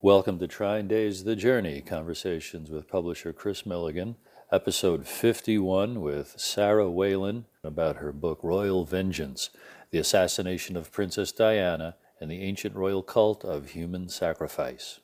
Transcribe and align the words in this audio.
Welcome 0.00 0.38
to 0.38 0.46
Trine 0.46 0.86
Days 0.86 1.24
The 1.24 1.34
Journey 1.34 1.80
Conversations 1.80 2.70
with 2.70 2.86
publisher 2.86 3.32
Kris 3.32 3.62
Millegan, 3.66 4.14
episode 4.52 5.08
51 5.08 6.00
with 6.00 6.36
Sarah 6.36 6.88
Whalen 6.88 7.46
about 7.64 7.96
her 7.96 8.12
book 8.12 8.38
Royal 8.44 8.84
Vengeance 8.84 9.50
The 9.90 9.98
Assassination 9.98 10.76
of 10.76 10.92
Princess 10.92 11.32
Diana 11.32 11.96
and 12.20 12.30
the 12.30 12.42
Ancient 12.42 12.76
Royal 12.76 13.02
Cult 13.02 13.44
of 13.44 13.70
Human 13.70 14.08
Sacrifice. 14.08 15.00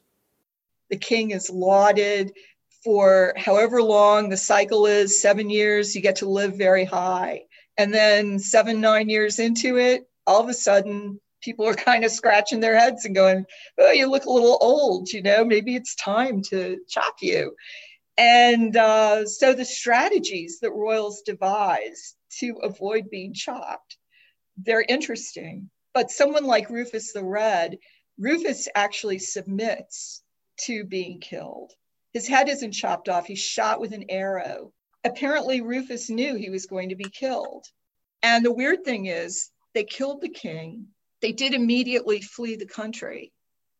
The 0.90 0.96
king 0.96 1.32
is 1.32 1.50
lauded 1.50 2.32
for 2.84 3.34
however 3.36 3.82
long 3.82 4.28
the 4.28 4.36
cycle 4.36 4.86
is 4.86 5.20
seven 5.20 5.50
years, 5.50 5.96
you 5.96 6.02
get 6.02 6.16
to 6.16 6.28
live 6.28 6.56
very 6.56 6.84
high. 6.84 7.46
And 7.76 7.92
then 7.92 8.38
seven, 8.38 8.80
nine 8.80 9.08
years 9.08 9.40
into 9.40 9.76
it, 9.76 10.08
all 10.24 10.40
of 10.40 10.48
a 10.48 10.54
sudden, 10.54 11.20
people 11.44 11.68
are 11.68 11.74
kind 11.74 12.04
of 12.04 12.10
scratching 12.10 12.60
their 12.60 12.78
heads 12.78 13.04
and 13.04 13.14
going, 13.14 13.44
Oh, 13.78 13.92
you 13.92 14.10
look 14.10 14.24
a 14.24 14.32
little 14.32 14.58
old, 14.60 15.10
you 15.12 15.22
know, 15.22 15.44
maybe 15.44 15.76
it's 15.76 15.94
time 15.94 16.42
to 16.50 16.78
chop 16.88 17.16
you. 17.20 17.54
And 18.16 18.76
uh, 18.76 19.26
so 19.26 19.52
the 19.52 19.64
strategies 19.64 20.60
that 20.60 20.72
royals 20.72 21.22
devise 21.22 22.14
to 22.38 22.58
avoid 22.62 23.10
being 23.10 23.34
chopped, 23.34 23.96
they're 24.56 24.84
interesting. 24.88 25.70
But 25.92 26.10
someone 26.10 26.44
like 26.44 26.70
Rufus 26.70 27.12
the 27.12 27.24
Red, 27.24 27.78
Rufus 28.18 28.68
actually 28.74 29.18
submits 29.18 30.22
to 30.62 30.84
being 30.84 31.20
killed. 31.20 31.72
His 32.12 32.28
head 32.28 32.48
isn't 32.48 32.72
chopped 32.72 33.08
off, 33.08 33.26
he's 33.26 33.40
shot 33.40 33.80
with 33.80 33.92
an 33.92 34.04
arrow. 34.08 34.72
Apparently, 35.02 35.60
Rufus 35.60 36.08
knew 36.08 36.36
he 36.36 36.50
was 36.50 36.66
going 36.66 36.90
to 36.90 36.96
be 36.96 37.10
killed. 37.10 37.66
And 38.22 38.44
the 38.44 38.52
weird 38.52 38.84
thing 38.84 39.06
is, 39.06 39.50
they 39.74 39.84
killed 39.84 40.20
the 40.20 40.28
king 40.28 40.86
they 41.24 41.32
did 41.32 41.54
immediately 41.54 42.20
flee 42.20 42.54
the 42.54 42.66
country, 42.66 43.32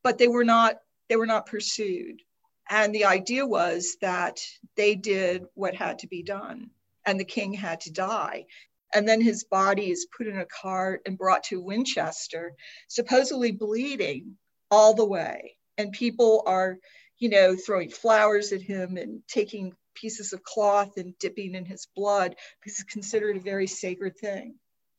but 0.02 0.16
they 0.16 0.28
were 0.28 0.46
not 0.46 0.78
they 1.10 1.16
were 1.16 1.26
not 1.26 1.44
pursued. 1.44 2.22
And 2.70 2.94
the 2.94 3.04
idea 3.04 3.46
was 3.46 3.98
that 4.00 4.40
they 4.78 4.94
did 4.94 5.44
what 5.52 5.74
had 5.74 5.98
to 5.98 6.06
be 6.06 6.22
done, 6.22 6.70
and 7.04 7.20
the 7.20 7.26
king 7.26 7.52
had 7.52 7.82
to 7.82 7.92
die. 7.92 8.46
And 8.94 9.06
then 9.06 9.20
his 9.20 9.44
body 9.44 9.90
is 9.90 10.06
put 10.16 10.26
in 10.26 10.38
a 10.38 10.46
cart 10.46 11.02
and 11.04 11.18
brought 11.18 11.44
to 11.44 11.60
Winchester, 11.60 12.54
supposedly 12.88 13.52
bleeding 13.52 14.38
all 14.70 14.94
the 14.94 15.04
way. 15.04 15.58
And 15.76 15.92
people 15.92 16.44
are, 16.46 16.78
you 17.18 17.28
know, 17.28 17.56
throwing 17.56 17.90
flowers 17.90 18.52
at 18.52 18.62
him 18.62 18.96
and 18.96 19.20
taking 19.28 19.74
pieces 19.94 20.32
of 20.32 20.42
cloth 20.44 20.96
and 20.96 21.12
dipping 21.18 21.54
in 21.54 21.66
his 21.66 21.88
blood 21.94 22.36
because 22.62 22.80
it's 22.80 22.90
considered 22.90 23.36
a 23.36 23.40
very 23.40 23.66
sacred 23.66 24.16
thing 24.16 24.54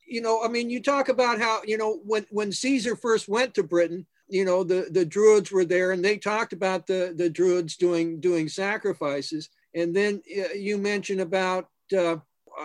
you 0.06 0.20
know, 0.20 0.42
I 0.42 0.48
mean, 0.48 0.70
you 0.70 0.80
talk 0.80 1.08
about 1.08 1.38
how, 1.40 1.60
you 1.64 1.76
know, 1.76 2.00
when, 2.04 2.26
when 2.30 2.52
Caesar 2.52 2.96
first 2.96 3.28
went 3.28 3.54
to 3.54 3.62
Britain, 3.62 4.06
you 4.28 4.44
know, 4.44 4.64
the, 4.64 4.88
the 4.90 5.04
Druids 5.04 5.52
were 5.52 5.64
there 5.64 5.92
and 5.92 6.04
they 6.04 6.16
talked 6.16 6.52
about 6.52 6.86
the, 6.86 7.12
the 7.16 7.28
Druids 7.28 7.76
doing, 7.76 8.20
doing 8.20 8.48
sacrifices. 8.48 9.50
And 9.74 9.94
then 9.94 10.22
uh, 10.36 10.54
you 10.54 10.78
mentioned 10.78 11.20
about, 11.20 11.68
uh, 11.96 12.16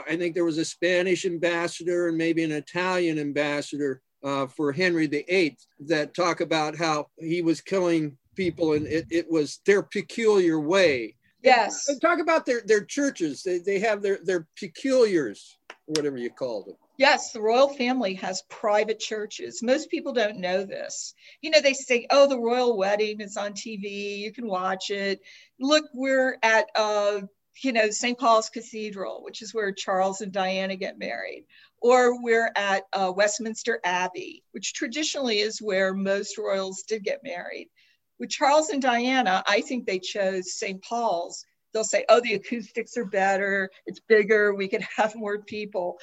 I 0.08 0.16
think 0.16 0.34
there 0.34 0.46
was 0.46 0.58
a 0.58 0.66
Spanish 0.66 1.26
ambassador 1.26 2.08
and 2.08 2.18
maybe 2.18 2.44
an 2.44 2.52
Italian 2.52 3.20
ambassador 3.20 4.02
uh, 4.24 4.48
for 4.48 4.72
Henry 4.72 5.08
VIII 5.08 5.58
that 5.88 6.14
talk 6.14 6.42
about 6.42 6.76
how 6.76 7.08
he 7.18 7.42
was 7.42 7.60
killing 7.60 8.18
people 8.36 8.74
and 8.74 8.88
it, 8.88 9.06
it 9.10 9.30
was 9.30 9.60
their 9.66 9.82
peculiar 9.82 10.60
way. 10.60 11.16
Yes. 11.44 11.90
And 11.90 12.00
talk 12.00 12.20
about 12.20 12.46
their, 12.46 12.62
their 12.62 12.86
churches. 12.86 13.44
They, 13.44 13.58
they 13.58 13.80
have 13.80 14.02
their, 14.02 14.20
their 14.24 14.48
peculiars, 14.58 15.58
whatever 15.86 16.18
you 16.18 16.30
call 16.30 16.64
them. 16.64 16.76
Yes, 17.02 17.32
the 17.32 17.42
royal 17.42 17.68
family 17.68 18.14
has 18.14 18.44
private 18.48 19.00
churches. 19.00 19.64
Most 19.64 19.90
people 19.90 20.14
don't 20.14 20.38
know 20.38 20.64
this. 20.64 21.16
You 21.42 21.50
know, 21.50 21.60
they 21.60 21.74
say, 21.74 22.06
oh, 22.12 22.28
the 22.28 22.38
royal 22.38 22.78
wedding 22.78 23.22
is 23.22 23.38
on 23.38 23.54
TV. 23.54 24.20
You 24.20 24.32
can 24.32 24.46
watch 24.46 24.92
it. 24.92 25.20
Look, 25.60 25.86
we're 25.96 26.38
at, 26.44 26.68
uh, 26.76 27.22
you 27.64 27.74
know, 27.74 27.90
St. 27.90 28.20
Paul's 28.20 28.52
Cathedral, 28.52 29.24
which 29.24 29.42
is 29.42 29.52
where 29.52 29.72
Charles 29.72 30.22
and 30.22 30.32
Diana 30.32 30.76
get 30.76 31.00
married. 31.00 31.46
Or 31.82 32.22
we're 32.22 32.52
at 32.56 32.84
uh, 32.94 33.12
Westminster 33.16 33.80
Abbey, 33.84 34.44
which 34.52 34.76
traditionally 34.76 35.40
is 35.40 35.60
where 35.60 35.96
most 35.96 36.38
royals 36.38 36.84
did 36.84 37.04
get 37.04 37.24
married. 37.24 37.72
With 38.20 38.30
Charles 38.30 38.70
and 38.70 38.80
Diana, 38.80 39.44
I 39.48 39.62
think 39.62 39.88
they 39.88 39.98
chose 39.98 40.54
St. 40.54 40.80
Paul's. 40.84 41.44
They'll 41.74 41.84
say, 41.84 42.06
oh, 42.10 42.20
the 42.20 42.36
acoustics 42.36 42.96
are 42.96 43.06
better, 43.06 43.72
it's 43.88 44.02
bigger, 44.02 44.54
we 44.54 44.68
can 44.68 44.82
have 44.98 45.16
more 45.16 45.42
people. 45.42 45.98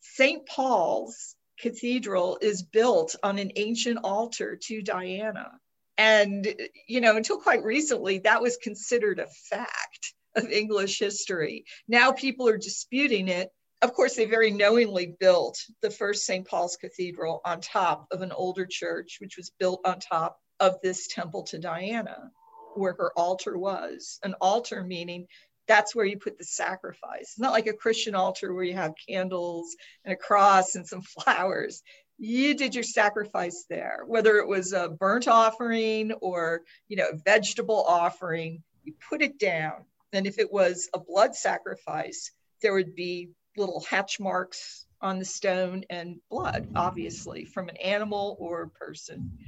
St. 0.00 0.46
Paul's 0.46 1.34
Cathedral 1.60 2.38
is 2.40 2.62
built 2.62 3.16
on 3.22 3.38
an 3.38 3.52
ancient 3.56 3.98
altar 4.02 4.58
to 4.64 4.82
Diana. 4.82 5.50
And, 5.98 6.54
you 6.88 7.00
know, 7.00 7.16
until 7.16 7.38
quite 7.38 7.62
recently, 7.62 8.20
that 8.20 8.40
was 8.40 8.56
considered 8.56 9.18
a 9.18 9.28
fact 9.50 10.14
of 10.36 10.50
English 10.50 10.98
history. 10.98 11.64
Now 11.88 12.12
people 12.12 12.48
are 12.48 12.56
disputing 12.56 13.28
it. 13.28 13.50
Of 13.82 13.92
course, 13.92 14.16
they 14.16 14.24
very 14.24 14.50
knowingly 14.50 15.14
built 15.20 15.58
the 15.82 15.90
first 15.90 16.24
St. 16.24 16.46
Paul's 16.46 16.76
Cathedral 16.76 17.40
on 17.44 17.60
top 17.60 18.06
of 18.10 18.22
an 18.22 18.32
older 18.32 18.66
church, 18.66 19.18
which 19.20 19.36
was 19.36 19.52
built 19.58 19.80
on 19.84 20.00
top 20.00 20.38
of 20.60 20.76
this 20.82 21.08
temple 21.08 21.42
to 21.44 21.58
Diana, 21.58 22.30
where 22.74 22.94
her 22.94 23.10
altar 23.16 23.58
was. 23.58 24.18
An 24.22 24.34
altar 24.40 24.82
meaning 24.82 25.26
that's 25.70 25.94
where 25.94 26.04
you 26.04 26.18
put 26.18 26.36
the 26.36 26.42
sacrifice. 26.42 27.20
It's 27.20 27.38
not 27.38 27.52
like 27.52 27.68
a 27.68 27.72
Christian 27.72 28.16
altar 28.16 28.52
where 28.52 28.64
you 28.64 28.74
have 28.74 28.92
candles 29.08 29.76
and 30.04 30.12
a 30.12 30.16
cross 30.16 30.74
and 30.74 30.84
some 30.84 31.02
flowers. 31.22 31.84
You 32.18 32.54
did 32.54 32.74
your 32.74 32.82
sacrifice 32.82 33.66
there, 33.70 34.00
whether 34.04 34.38
it 34.38 34.48
was 34.48 34.72
a 34.72 34.88
burnt 34.88 35.28
offering 35.28 36.10
or 36.14 36.62
you 36.88 36.96
know 36.96 37.06
vegetable 37.24 37.84
offering. 37.86 38.64
You 38.82 38.94
put 39.08 39.22
it 39.22 39.38
down, 39.38 39.84
and 40.12 40.26
if 40.26 40.40
it 40.40 40.52
was 40.52 40.88
a 40.92 40.98
blood 40.98 41.36
sacrifice, 41.36 42.32
there 42.62 42.74
would 42.74 42.96
be 42.96 43.30
little 43.56 43.84
hatch 43.88 44.18
marks 44.18 44.86
on 45.00 45.20
the 45.20 45.24
stone 45.24 45.84
and 45.88 46.16
blood, 46.30 46.66
obviously, 46.74 47.44
from 47.44 47.68
an 47.68 47.76
animal 47.76 48.36
or 48.40 48.62
a 48.62 48.68
person. 48.68 49.38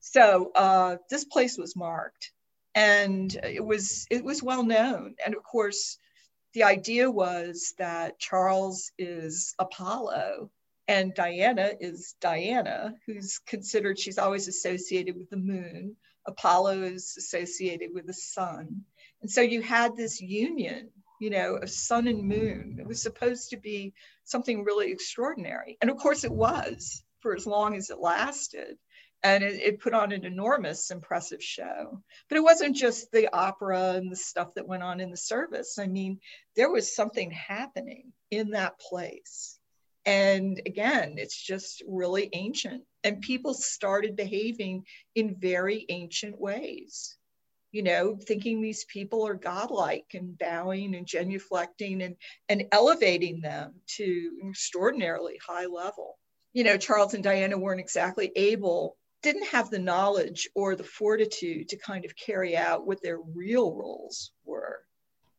So 0.00 0.50
uh, 0.56 0.96
this 1.08 1.24
place 1.24 1.56
was 1.56 1.76
marked 1.76 2.32
and 2.74 3.34
it 3.42 3.64
was 3.64 4.06
it 4.10 4.24
was 4.24 4.42
well 4.42 4.62
known. 4.62 5.14
And 5.24 5.34
of 5.34 5.42
course 5.42 5.98
the 6.52 6.64
idea 6.64 7.08
was 7.10 7.74
that 7.78 8.18
charles 8.18 8.90
is 8.98 9.54
apollo 9.60 10.50
and 10.88 11.14
diana 11.14 11.72
is 11.78 12.16
diana 12.20 12.92
who's 13.06 13.38
considered 13.46 13.98
she's 13.98 14.18
always 14.18 14.48
associated 14.48 15.16
with 15.16 15.30
the 15.30 15.36
moon. 15.36 15.96
Apollo 16.26 16.82
is 16.82 17.14
associated 17.16 17.90
with 17.94 18.06
the 18.06 18.12
sun. 18.12 18.82
And 19.22 19.30
so 19.30 19.40
you 19.40 19.62
had 19.62 19.96
this 19.96 20.20
union 20.20 20.90
you 21.20 21.30
know 21.30 21.56
of 21.56 21.70
sun 21.70 22.08
and 22.08 22.26
moon. 22.26 22.78
It 22.80 22.86
was 22.86 23.02
supposed 23.02 23.50
to 23.50 23.56
be 23.56 23.92
something 24.24 24.64
really 24.64 24.90
extraordinary. 24.90 25.76
And 25.80 25.90
of 25.90 25.98
course 25.98 26.24
it 26.24 26.32
was 26.32 27.04
for 27.20 27.34
as 27.34 27.46
long 27.46 27.76
as 27.76 27.90
it 27.90 27.98
lasted 28.00 28.78
and 29.22 29.44
it, 29.44 29.60
it, 29.60 29.80
put 29.80 29.94
on 29.94 30.12
an 30.12 30.24
enormous 30.24 30.90
impressive 30.90 31.42
show. 31.42 32.02
But 32.28 32.38
it 32.38 32.42
wasn't 32.42 32.76
just 32.76 33.12
the 33.12 33.32
opera 33.34 33.92
and 33.92 34.10
the 34.10 34.16
stuff 34.16 34.54
that 34.54 34.66
went 34.66 34.82
on 34.82 35.00
in 35.00 35.10
the 35.10 35.16
service. 35.16 35.78
I 35.78 35.86
mean 35.86 36.20
there 36.56 36.70
was 36.70 36.94
something 36.94 37.30
happening 37.30 38.12
in 38.30 38.50
that 38.50 38.80
place. 38.80 39.58
And 40.06 40.60
again 40.64 41.16
it's 41.18 41.40
just 41.40 41.82
really 41.86 42.30
ancient. 42.32 42.84
And 43.04 43.20
people 43.20 43.54
started 43.54 44.16
behaving 44.16 44.84
in 45.14 45.36
very 45.38 45.86
ancient 45.88 46.40
ways 46.40 47.16
you 47.72 47.84
know 47.84 48.16
thinking 48.16 48.60
these 48.60 48.84
people 48.84 49.26
are 49.26 49.34
godlike 49.34 50.06
and 50.14 50.36
bowing 50.36 50.94
and 50.96 51.06
genuflecting 51.06 52.04
and 52.04 52.16
and 52.48 52.64
elevating 52.72 53.40
them 53.40 53.74
to 53.86 54.38
an 54.42 54.50
extraordinarily 54.50 55.38
high 55.46 55.66
level. 55.66 56.18
You 56.52 56.64
know 56.64 56.76
charles 56.76 57.14
and 57.14 57.22
diana 57.22 57.56
weren't 57.56 57.80
exactly 57.80 58.32
able 58.34 58.96
didn't 59.22 59.46
have 59.46 59.70
the 59.70 59.78
knowledge 59.78 60.48
or 60.54 60.74
the 60.74 60.84
fortitude 60.84 61.68
to 61.68 61.76
kind 61.76 62.04
of 62.04 62.16
carry 62.16 62.56
out 62.56 62.86
what 62.86 63.02
their 63.02 63.18
real 63.18 63.74
roles 63.74 64.32
were. 64.44 64.80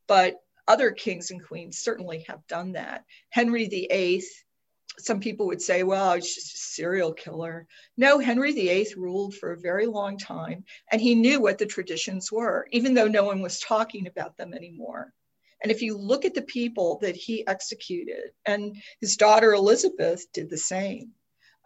But 0.07 0.41
other 0.67 0.91
kings 0.91 1.31
and 1.31 1.43
queens 1.43 1.79
certainly 1.79 2.25
have 2.27 2.45
done 2.47 2.73
that. 2.73 3.05
Henry 3.29 3.67
VIII, 3.67 4.23
some 4.99 5.19
people 5.19 5.47
would 5.47 5.61
say, 5.61 5.83
well, 5.83 6.13
he's 6.15 6.35
just 6.35 6.53
a 6.53 6.57
serial 6.57 7.13
killer. 7.13 7.65
No, 7.97 8.19
Henry 8.19 8.51
VIII 8.51 8.87
ruled 8.97 9.35
for 9.35 9.51
a 9.51 9.59
very 9.59 9.87
long 9.87 10.17
time 10.17 10.63
and 10.91 11.01
he 11.01 11.15
knew 11.15 11.41
what 11.41 11.57
the 11.57 11.65
traditions 11.65 12.31
were, 12.31 12.67
even 12.71 12.93
though 12.93 13.07
no 13.07 13.23
one 13.23 13.41
was 13.41 13.59
talking 13.59 14.07
about 14.07 14.37
them 14.37 14.53
anymore. 14.53 15.13
And 15.63 15.71
if 15.71 15.81
you 15.81 15.95
look 15.97 16.25
at 16.25 16.33
the 16.33 16.41
people 16.41 16.97
that 17.01 17.15
he 17.15 17.45
executed, 17.45 18.31
and 18.45 18.75
his 18.99 19.15
daughter 19.15 19.53
Elizabeth 19.53 20.25
did 20.33 20.49
the 20.49 20.57
same, 20.57 21.11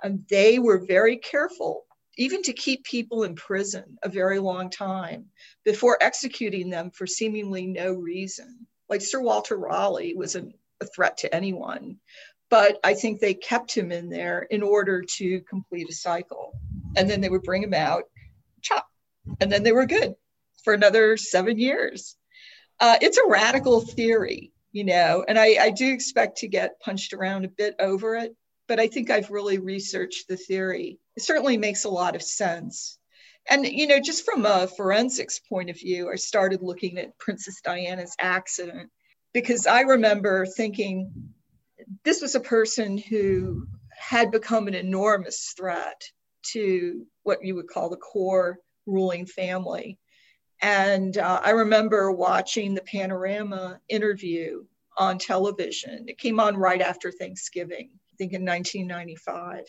um, 0.04 0.26
they 0.30 0.60
were 0.60 0.86
very 0.86 1.18
careful 1.18 1.85
even 2.18 2.42
to 2.44 2.54
keep 2.54 2.84
people 2.84 3.24
in 3.24 3.36
prison 3.36 3.98
a 4.04 4.10
very 4.10 4.40
long 4.40 4.70
time 4.70 5.26
before 5.64 5.98
executing 6.02 6.70
them 6.70 6.92
for 6.92 7.06
seemingly 7.06 7.68
no 7.68 7.92
reason. 7.92 8.66
Like 8.90 9.02
Sir 9.02 9.20
Walter 9.20 9.58
Raleigh 9.58 10.16
was 10.16 10.36
a, 10.36 10.48
threat 10.94 11.18
to 11.18 11.34
anyone, 11.34 11.98
but 12.50 12.78
I 12.84 12.94
think 12.94 13.20
they 13.20 13.34
kept 13.34 13.74
him 13.74 13.92
in 13.92 14.10
there 14.10 14.44
in 14.44 14.62
order 14.62 15.02
to 15.02 15.42
complete 15.50 15.90
a 15.90 15.94
cycle. 15.94 16.54
And 16.96 17.10
then 17.10 17.22
they 17.22 17.30
would 17.30 17.42
bring 17.42 17.64
him 17.64 17.74
out, 17.74 18.04
chop, 18.62 18.86
and 19.42 19.52
then 19.52 19.64
they 19.64 19.72
were 19.72 19.88
good 19.88 20.16
for 20.64 20.74
another 20.74 21.18
seven 21.18 21.58
years. 21.58 22.18
Uh, 22.80 22.98
it's 23.02 23.18
a 23.18 23.28
radical 23.28 23.82
theory, 23.82 24.52
you 24.74 24.84
know, 24.84 25.26
and 25.28 25.40
I, 25.40 25.58
I 25.60 25.70
do 25.72 25.92
expect 25.92 26.38
to 26.40 26.48
get 26.48 26.80
punched 26.82 27.14
around 27.14 27.46
a 27.46 27.50
bit 27.50 27.76
over 27.80 28.16
it, 28.16 28.36
but 28.68 28.80
I 28.80 28.88
think 28.88 29.10
I've 29.10 29.30
really 29.30 29.58
researched 29.58 30.28
the 30.28 30.38
theory. 30.38 31.00
It 31.16 31.24
certainly 31.24 31.58
makes 31.58 31.84
a 31.84 31.90
lot 31.90 32.16
of 32.16 32.24
sense. 32.24 32.98
And, 33.50 33.66
you 33.66 33.88
know, 33.88 34.00
just 34.00 34.26
from 34.26 34.46
a 34.46 34.68
forensics 34.68 35.40
point 35.40 35.70
of 35.70 35.78
view, 35.78 36.10
I 36.12 36.16
started 36.16 36.62
looking 36.64 36.98
at 36.98 37.18
Princess 37.20 37.62
Diana's 37.64 38.16
accident 38.20 38.90
because 39.34 39.68
I 39.68 39.82
remember 39.82 40.46
thinking 40.46 41.12
this 42.04 42.22
was 42.22 42.34
a 42.36 42.40
person 42.40 42.98
who 42.98 43.68
had 43.92 44.32
become 44.32 44.68
an 44.68 44.74
enormous 44.74 45.54
threat 45.56 46.02
to 46.54 47.06
what 47.24 47.44
you 47.44 47.56
would 47.56 47.68
call 47.68 47.90
the 47.90 47.98
core 47.98 48.60
ruling 48.86 49.26
family. 49.26 50.00
And 50.62 51.18
uh, 51.18 51.42
I 51.44 51.52
remember 51.52 52.12
watching 52.12 52.74
the 52.74 52.82
Panorama 52.82 53.80
interview 53.90 54.66
on 54.98 55.20
television. 55.20 56.06
It 56.08 56.18
came 56.18 56.40
on 56.40 56.56
right 56.56 56.82
after 56.82 57.12
Thanksgiving, 57.12 57.92
think 58.18 58.34
in 58.34 58.46
1995. 58.46 59.66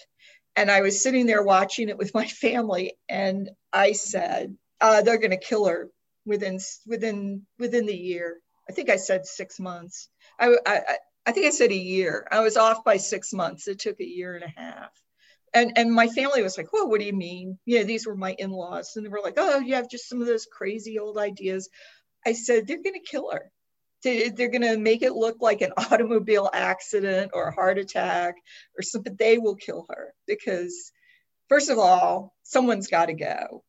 And 0.56 0.70
I 0.70 0.80
was 0.80 1.02
sitting 1.02 1.26
there 1.26 1.42
watching 1.42 1.88
it 1.88 1.98
with 1.98 2.14
my 2.14 2.26
family, 2.26 2.94
and 3.08 3.50
I 3.72 3.92
said, 3.92 4.56
uh, 4.80 5.02
"They're 5.02 5.18
going 5.18 5.30
to 5.30 5.36
kill 5.36 5.66
her 5.66 5.90
within 6.24 6.58
within 6.86 7.46
within 7.58 7.86
the 7.86 7.96
year." 7.96 8.38
I 8.68 8.72
think 8.72 8.90
I 8.90 8.96
said 8.96 9.26
six 9.26 9.60
months. 9.60 10.08
I, 10.38 10.56
I 10.66 10.98
I 11.26 11.32
think 11.32 11.46
I 11.46 11.50
said 11.50 11.70
a 11.70 11.76
year. 11.76 12.26
I 12.30 12.40
was 12.40 12.56
off 12.56 12.84
by 12.84 12.96
six 12.96 13.32
months. 13.32 13.68
It 13.68 13.78
took 13.78 14.00
a 14.00 14.04
year 14.04 14.34
and 14.34 14.44
a 14.44 14.60
half 14.60 14.92
and 15.56 15.72
and 15.76 15.92
my 15.92 16.06
family 16.08 16.42
was 16.42 16.58
like, 16.58 16.72
"Well, 16.72 16.88
what 16.88 17.00
do 17.00 17.06
you 17.06 17.14
mean?" 17.14 17.58
Yeah, 17.64 17.82
these 17.82 18.06
were 18.06 18.14
my 18.16 18.34
in-laws, 18.38 18.96
and 18.96 19.04
they 19.04 19.10
were 19.10 19.22
like, 19.22 19.34
"Oh, 19.38 19.58
you 19.58 19.74
have 19.74 19.88
just 19.88 20.08
some 20.08 20.20
of 20.20 20.26
those 20.26 20.46
crazy 20.46 20.98
old 20.98 21.18
ideas." 21.18 21.68
I 22.26 22.32
said, 22.34 22.66
"They're 22.66 22.82
going 22.82 23.00
to 23.00 23.10
kill 23.10 23.30
her. 23.30 23.50
They're 24.06 24.48
going 24.48 24.62
to 24.62 24.78
make 24.78 25.02
it 25.02 25.14
look 25.14 25.36
like 25.40 25.60
an 25.60 25.72
automobile 25.90 26.48
accident 26.52 27.32
or 27.34 27.48
a 27.48 27.54
heart 27.54 27.78
attack 27.78 28.36
or 28.78 28.82
something. 28.82 29.16
They 29.18 29.38
will 29.38 29.56
kill 29.56 29.86
her 29.90 30.14
because, 30.26 30.92
first 31.48 31.70
of 31.70 31.78
all, 31.78 32.34
someone's 32.42 32.88
got 32.88 33.06
to 33.06 33.14
go." 33.14 33.64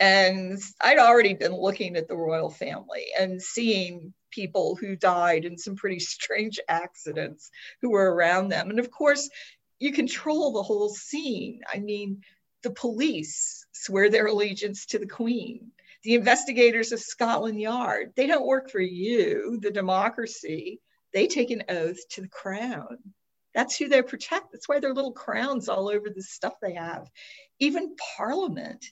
And 0.00 0.58
I'd 0.80 0.98
already 0.98 1.34
been 1.34 1.54
looking 1.54 1.96
at 1.96 2.08
the 2.08 2.16
royal 2.16 2.50
family 2.50 3.06
and 3.16 3.40
seeing 3.40 4.12
people 4.32 4.74
who 4.74 4.96
died 4.96 5.44
in 5.44 5.56
some 5.56 5.76
pretty 5.76 6.00
strange 6.00 6.58
accidents 6.68 7.50
who 7.80 7.90
were 7.90 8.12
around 8.12 8.48
them. 8.48 8.70
And 8.70 8.80
of 8.80 8.90
course, 8.90 9.30
you 9.78 9.92
control 9.92 10.52
the 10.52 10.62
whole 10.62 10.88
scene. 10.88 11.60
I 11.72 11.78
mean, 11.78 12.22
the 12.62 12.70
police 12.70 13.66
swear 13.72 14.10
their 14.10 14.26
allegiance 14.26 14.86
to 14.86 14.98
the 14.98 15.06
Queen. 15.06 15.72
The 16.02 16.14
investigators 16.14 16.92
of 16.92 17.00
Scotland 17.00 17.60
Yard, 17.60 18.12
they 18.16 18.26
don't 18.26 18.46
work 18.46 18.70
for 18.70 18.80
you, 18.80 19.58
the 19.60 19.70
democracy. 19.70 20.80
They 21.14 21.26
take 21.26 21.50
an 21.50 21.64
oath 21.68 22.08
to 22.10 22.22
the 22.22 22.28
crown. 22.28 22.98
That's 23.54 23.76
who 23.76 23.88
they 23.88 24.02
protect. 24.02 24.52
That's 24.52 24.68
why 24.68 24.80
their 24.80 24.94
little 24.94 25.12
crowns 25.12 25.68
all 25.68 25.88
over 25.88 26.08
the 26.08 26.22
stuff 26.22 26.54
they 26.60 26.74
have. 26.74 27.08
Even 27.60 27.94
Parliament. 28.16 28.84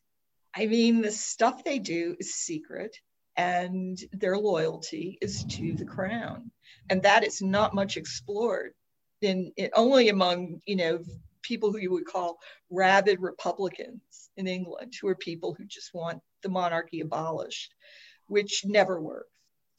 I 0.55 0.67
mean, 0.67 1.01
the 1.01 1.11
stuff 1.11 1.65
they 1.65 1.79
do 1.79 2.17
is 2.19 2.35
secret 2.35 2.97
and 3.37 3.99
their 4.13 4.37
loyalty 4.37 5.19
is 5.23 5.45
to 5.45 5.73
the 5.73 5.85
crown. 5.85 6.51
And 6.91 7.03
that 7.03 7.25
is 7.25 7.41
not 7.41 7.75
much 7.75 7.97
explored 7.97 8.73
in, 9.23 9.53
in 9.57 9.71
only 9.75 10.09
among 10.09 10.61
you 10.67 10.77
know 10.77 11.01
people 11.43 11.73
who 11.73 11.79
you 11.79 11.91
would 11.93 12.07
call 12.07 12.39
rabid 12.71 13.21
Republicans 13.21 14.31
in 14.37 14.47
England, 14.47 14.95
who 15.01 15.09
are 15.09 15.15
people 15.15 15.55
who 15.55 15.65
just 15.65 15.95
want 15.95 16.21
the 16.43 16.49
monarchy 16.49 17.01
abolished, 17.01 17.75
which 18.27 18.63
never 18.65 19.01
works 19.01 19.29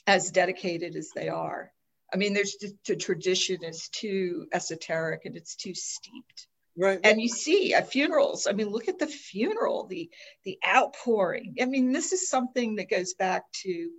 as 0.07 0.31
dedicated 0.31 0.95
as 0.95 1.11
they 1.15 1.29
are. 1.29 1.71
I 2.13 2.17
mean, 2.17 2.33
there's 2.33 2.55
just, 2.59 2.75
the 2.85 2.95
tradition 2.95 3.63
is 3.63 3.87
too 3.89 4.47
esoteric 4.53 5.25
and 5.25 5.35
it's 5.35 5.55
too 5.55 5.73
steeped. 5.73 6.47
Right. 6.77 6.99
And 7.03 7.21
you 7.21 7.27
see 7.27 7.73
at 7.73 7.91
funerals, 7.91 8.47
I 8.47 8.53
mean, 8.53 8.69
look 8.69 8.87
at 8.87 8.97
the 8.97 9.07
funeral, 9.07 9.87
the 9.87 10.09
the 10.45 10.57
outpouring. 10.67 11.55
I 11.61 11.65
mean, 11.65 11.91
this 11.91 12.13
is 12.13 12.29
something 12.29 12.75
that 12.75 12.89
goes 12.89 13.13
back 13.13 13.43
to 13.63 13.89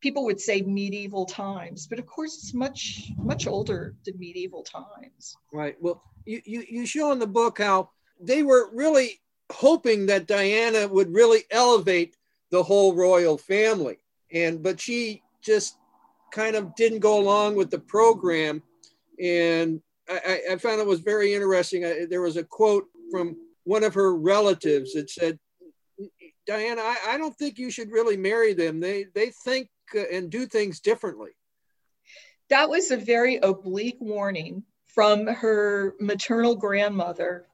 people 0.00 0.24
would 0.24 0.40
say 0.40 0.60
medieval 0.62 1.26
times, 1.26 1.86
but 1.86 2.00
of 2.00 2.06
course 2.06 2.34
it's 2.34 2.52
much 2.52 3.12
much 3.16 3.46
older 3.46 3.94
than 4.04 4.18
medieval 4.18 4.64
times. 4.64 5.36
Right. 5.52 5.76
Well, 5.80 6.02
you 6.24 6.42
you, 6.44 6.64
you 6.68 6.86
show 6.86 7.12
in 7.12 7.20
the 7.20 7.28
book 7.28 7.58
how 7.58 7.90
they 8.20 8.42
were 8.42 8.70
really 8.74 9.20
hoping 9.52 10.06
that 10.06 10.26
Diana 10.26 10.88
would 10.88 11.12
really 11.12 11.44
elevate 11.50 12.16
the 12.50 12.62
whole 12.62 12.94
royal 12.94 13.38
family, 13.38 13.98
and 14.32 14.62
but 14.62 14.80
she 14.80 15.22
just 15.42 15.76
kind 16.32 16.56
of 16.56 16.74
didn't 16.74 17.00
go 17.00 17.18
along 17.18 17.56
with 17.56 17.70
the 17.70 17.78
program, 17.78 18.62
and 19.20 19.80
I, 20.08 20.40
I 20.52 20.56
found 20.56 20.80
it 20.80 20.86
was 20.86 21.00
very 21.00 21.34
interesting. 21.34 21.84
I, 21.84 22.06
there 22.08 22.22
was 22.22 22.36
a 22.36 22.44
quote 22.44 22.86
from 23.10 23.36
one 23.64 23.84
of 23.84 23.94
her 23.94 24.16
relatives 24.16 24.92
that 24.94 25.10
said, 25.10 25.38
Diana, 26.46 26.80
I, 26.80 26.96
I, 27.08 27.18
don't 27.18 27.36
think 27.36 27.58
you 27.58 27.70
should 27.70 27.90
really 27.90 28.16
marry 28.16 28.52
them. 28.52 28.78
They 28.78 29.06
they 29.14 29.32
think 29.44 29.68
uh, 29.94 30.04
and 30.12 30.30
do 30.30 30.46
things 30.46 30.80
differently. 30.80 31.30
That 32.50 32.70
was 32.70 32.90
a 32.90 32.96
very 32.96 33.36
oblique 33.36 33.98
warning 33.98 34.62
from 34.84 35.26
her 35.26 35.94
maternal 35.98 36.54
grandmother, 36.54 37.46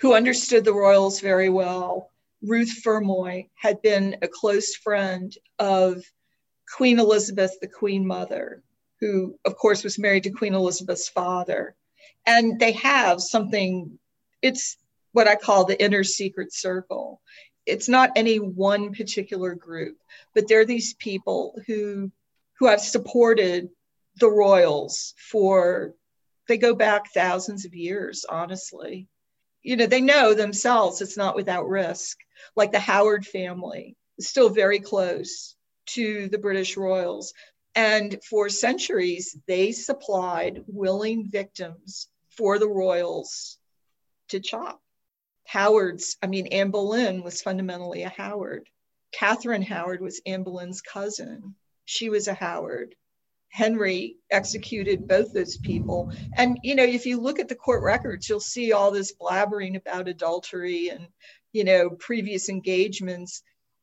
who 0.00 0.14
understood 0.14 0.64
the 0.64 0.72
royals 0.72 1.20
very 1.20 1.48
well. 1.48 2.10
Ruth 2.42 2.82
Fermoy 2.84 3.48
had 3.54 3.82
been 3.82 4.16
a 4.22 4.28
close 4.28 4.74
friend 4.76 5.34
of 5.58 6.02
Queen 6.76 6.98
Elizabeth, 6.98 7.58
the 7.60 7.68
Queen 7.68 8.06
Mother, 8.06 8.62
who, 9.00 9.38
of 9.44 9.56
course, 9.56 9.82
was 9.82 9.98
married 9.98 10.24
to 10.24 10.30
Queen 10.30 10.54
Elizabeth's 10.54 11.08
father. 11.08 11.74
And 12.26 12.60
they 12.60 12.72
have 12.72 13.20
something, 13.20 13.98
it's 14.42 14.76
what 15.12 15.28
I 15.28 15.36
call 15.36 15.64
the 15.64 15.82
inner 15.82 16.04
secret 16.04 16.52
circle 16.52 17.20
it's 17.68 17.88
not 17.88 18.12
any 18.16 18.38
one 18.38 18.94
particular 18.94 19.54
group, 19.54 19.98
but 20.34 20.48
there 20.48 20.60
are 20.60 20.64
these 20.64 20.94
people 20.94 21.60
who 21.66 22.10
who 22.58 22.66
have 22.66 22.80
supported 22.80 23.68
the 24.16 24.28
royals 24.28 25.14
for 25.30 25.94
they 26.48 26.56
go 26.56 26.74
back 26.74 27.12
thousands 27.12 27.66
of 27.66 27.74
years, 27.74 28.24
honestly. 28.28 29.06
You 29.68 29.76
know, 29.76 29.84
they 29.84 30.00
know 30.00 30.32
themselves 30.32 31.02
it's 31.02 31.18
not 31.18 31.36
without 31.36 31.68
risk. 31.68 32.16
Like 32.56 32.72
the 32.72 32.80
Howard 32.80 33.26
family 33.26 33.98
still 34.18 34.48
very 34.48 34.78
close 34.78 35.56
to 35.88 36.30
the 36.30 36.38
British 36.38 36.78
royals. 36.78 37.34
And 37.74 38.18
for 38.24 38.48
centuries, 38.48 39.36
they 39.46 39.72
supplied 39.72 40.64
willing 40.68 41.28
victims 41.30 42.08
for 42.30 42.58
the 42.58 42.66
royals 42.66 43.58
to 44.28 44.40
chop. 44.40 44.80
Howard's, 45.44 46.16
I 46.22 46.28
mean, 46.28 46.46
Anne 46.46 46.70
Boleyn 46.70 47.22
was 47.22 47.42
fundamentally 47.42 48.04
a 48.04 48.08
Howard. 48.08 48.70
Catherine 49.12 49.60
Howard 49.60 50.00
was 50.00 50.22
Anne 50.24 50.44
Boleyn's 50.44 50.80
cousin. 50.80 51.54
She 51.84 52.08
was 52.08 52.26
a 52.26 52.32
Howard. 52.32 52.94
Henry 53.48 54.16
executed 54.30 55.08
both 55.08 55.32
those 55.32 55.56
people. 55.58 56.12
And, 56.36 56.58
you 56.62 56.74
know, 56.74 56.84
if 56.84 57.06
you 57.06 57.20
look 57.20 57.38
at 57.38 57.48
the 57.48 57.54
court 57.54 57.82
records, 57.82 58.28
you'll 58.28 58.40
see 58.40 58.72
all 58.72 58.90
this 58.90 59.14
blabbering 59.14 59.76
about 59.76 60.08
adultery 60.08 60.88
and, 60.90 61.08
you 61.52 61.64
know, 61.64 61.90
previous 61.90 62.48
engagements. 62.48 63.42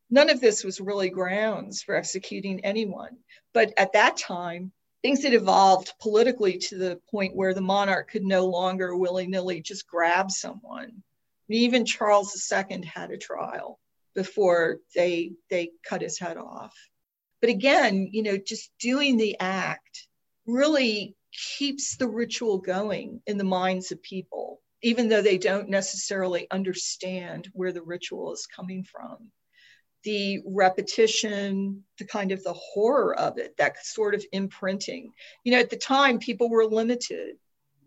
None 0.10 0.29
of 0.29 0.39
this 0.39 0.63
was 0.63 0.79
really 0.79 1.10
grounds 1.10 1.81
for 1.81 1.95
executing 1.95 2.63
anyone. 2.63 3.17
But 3.53 3.74
at 3.77 3.93
that 3.93 4.17
time, 4.17 4.72
things 5.01 5.24
had 5.24 5.34
evolved 5.34 5.93
politically 6.00 6.57
to 6.57 6.77
the 6.77 7.00
point 7.10 7.36
where 7.36 7.53
the 7.53 7.62
monarch 7.62 8.12
could 8.12 8.24
no 8.24 8.45
longer 8.45 8.95
willy 8.95 9.27
nilly 9.27 9.62
just 9.62 9.88
grab 9.88 10.31
someone 10.31 11.03
even 11.50 11.86
Charles 11.86 12.51
II 12.51 12.86
had 12.86 13.12
a 13.12 13.17
trial 13.17 13.79
before 14.13 14.79
they 14.95 15.34
they 15.50 15.72
cut 15.84 16.01
his 16.01 16.17
head 16.17 16.38
off. 16.38 16.74
But 17.45 17.51
again, 17.51 18.09
you 18.11 18.23
know, 18.23 18.37
just 18.37 18.71
doing 18.79 19.17
the 19.17 19.39
act 19.39 20.07
really 20.47 21.15
keeps 21.31 21.95
the 21.95 22.07
ritual 22.07 22.57
going 22.57 23.21
in 23.27 23.37
the 23.37 23.43
minds 23.43 23.91
of 23.91 24.01
people, 24.01 24.63
even 24.81 25.09
though 25.09 25.21
they 25.21 25.37
don't 25.37 25.69
necessarily 25.69 26.47
understand 26.49 27.47
where 27.53 27.71
the 27.71 27.83
ritual 27.83 28.33
is 28.33 28.47
coming 28.47 28.83
from. 28.83 29.29
The 30.05 30.41
repetition, 30.43 31.83
the 31.99 32.05
kind 32.05 32.31
of 32.31 32.43
the 32.43 32.53
horror 32.53 33.15
of 33.15 33.37
it, 33.37 33.55
that 33.57 33.85
sort 33.85 34.15
of 34.15 34.25
imprinting. 34.31 35.11
You 35.43 35.51
know, 35.51 35.59
at 35.59 35.69
the 35.69 35.77
time, 35.77 36.17
people 36.17 36.49
were 36.49 36.65
limited. 36.65 37.35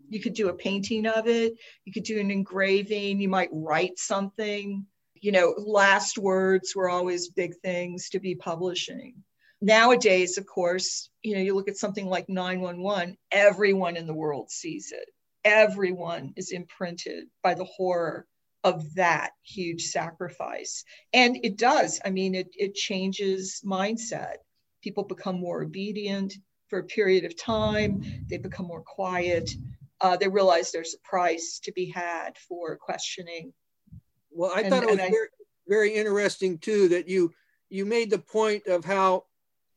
You 0.07 0.21
could 0.21 0.35
do 0.35 0.47
a 0.47 0.53
painting 0.53 1.05
of 1.05 1.27
it. 1.27 1.55
You 1.83 1.91
could 1.91 2.03
do 2.03 2.21
an 2.21 2.31
engraving. 2.31 3.19
You 3.19 3.27
might 3.27 3.49
write 3.51 3.99
something. 3.99 4.85
You 5.15 5.33
know 5.33 5.53
last 5.57 6.17
words 6.17 6.77
were 6.77 6.89
always 6.89 7.27
big 7.27 7.57
things 7.57 8.07
to 8.11 8.21
be 8.21 8.35
publishing 8.35 9.21
nowadays 9.61 10.37
of 10.37 10.45
course 10.45 11.09
you 11.21 11.35
know 11.35 11.41
you 11.41 11.55
look 11.55 11.67
at 11.67 11.77
something 11.77 12.05
like 12.05 12.29
911 12.29 13.17
everyone 13.31 13.97
in 13.97 14.07
the 14.07 14.13
world 14.13 14.49
sees 14.49 14.91
it 14.91 15.09
everyone 15.43 16.33
is 16.35 16.51
imprinted 16.51 17.25
by 17.43 17.53
the 17.53 17.65
horror 17.65 18.25
of 18.63 18.93
that 18.95 19.31
huge 19.43 19.85
sacrifice. 19.85 20.83
And 21.13 21.39
it 21.43 21.57
does. 21.57 21.99
I 22.03 22.09
mean, 22.09 22.35
it, 22.35 22.49
it 22.53 22.75
changes 22.75 23.61
mindset. 23.65 24.35
People 24.83 25.03
become 25.03 25.39
more 25.39 25.63
obedient 25.63 26.33
for 26.67 26.79
a 26.79 26.83
period 26.83 27.25
of 27.25 27.35
time, 27.35 28.03
they 28.29 28.37
become 28.37 28.67
more 28.67 28.83
quiet. 28.83 29.49
Uh, 30.01 30.15
they 30.15 30.27
realize 30.27 30.71
there's 30.71 30.93
a 30.93 31.07
price 31.07 31.59
to 31.63 31.71
be 31.71 31.87
had 31.89 32.37
for 32.47 32.77
questioning. 32.77 33.51
Well, 34.29 34.51
I 34.55 34.61
and, 34.61 34.69
thought 34.69 34.83
it 34.83 34.89
was 34.89 34.97
very, 34.97 35.27
very 35.67 35.93
interesting 35.95 36.59
too 36.59 36.87
that 36.89 37.09
you 37.09 37.33
you 37.69 37.85
made 37.85 38.11
the 38.11 38.19
point 38.19 38.67
of 38.67 38.85
how 38.85 39.25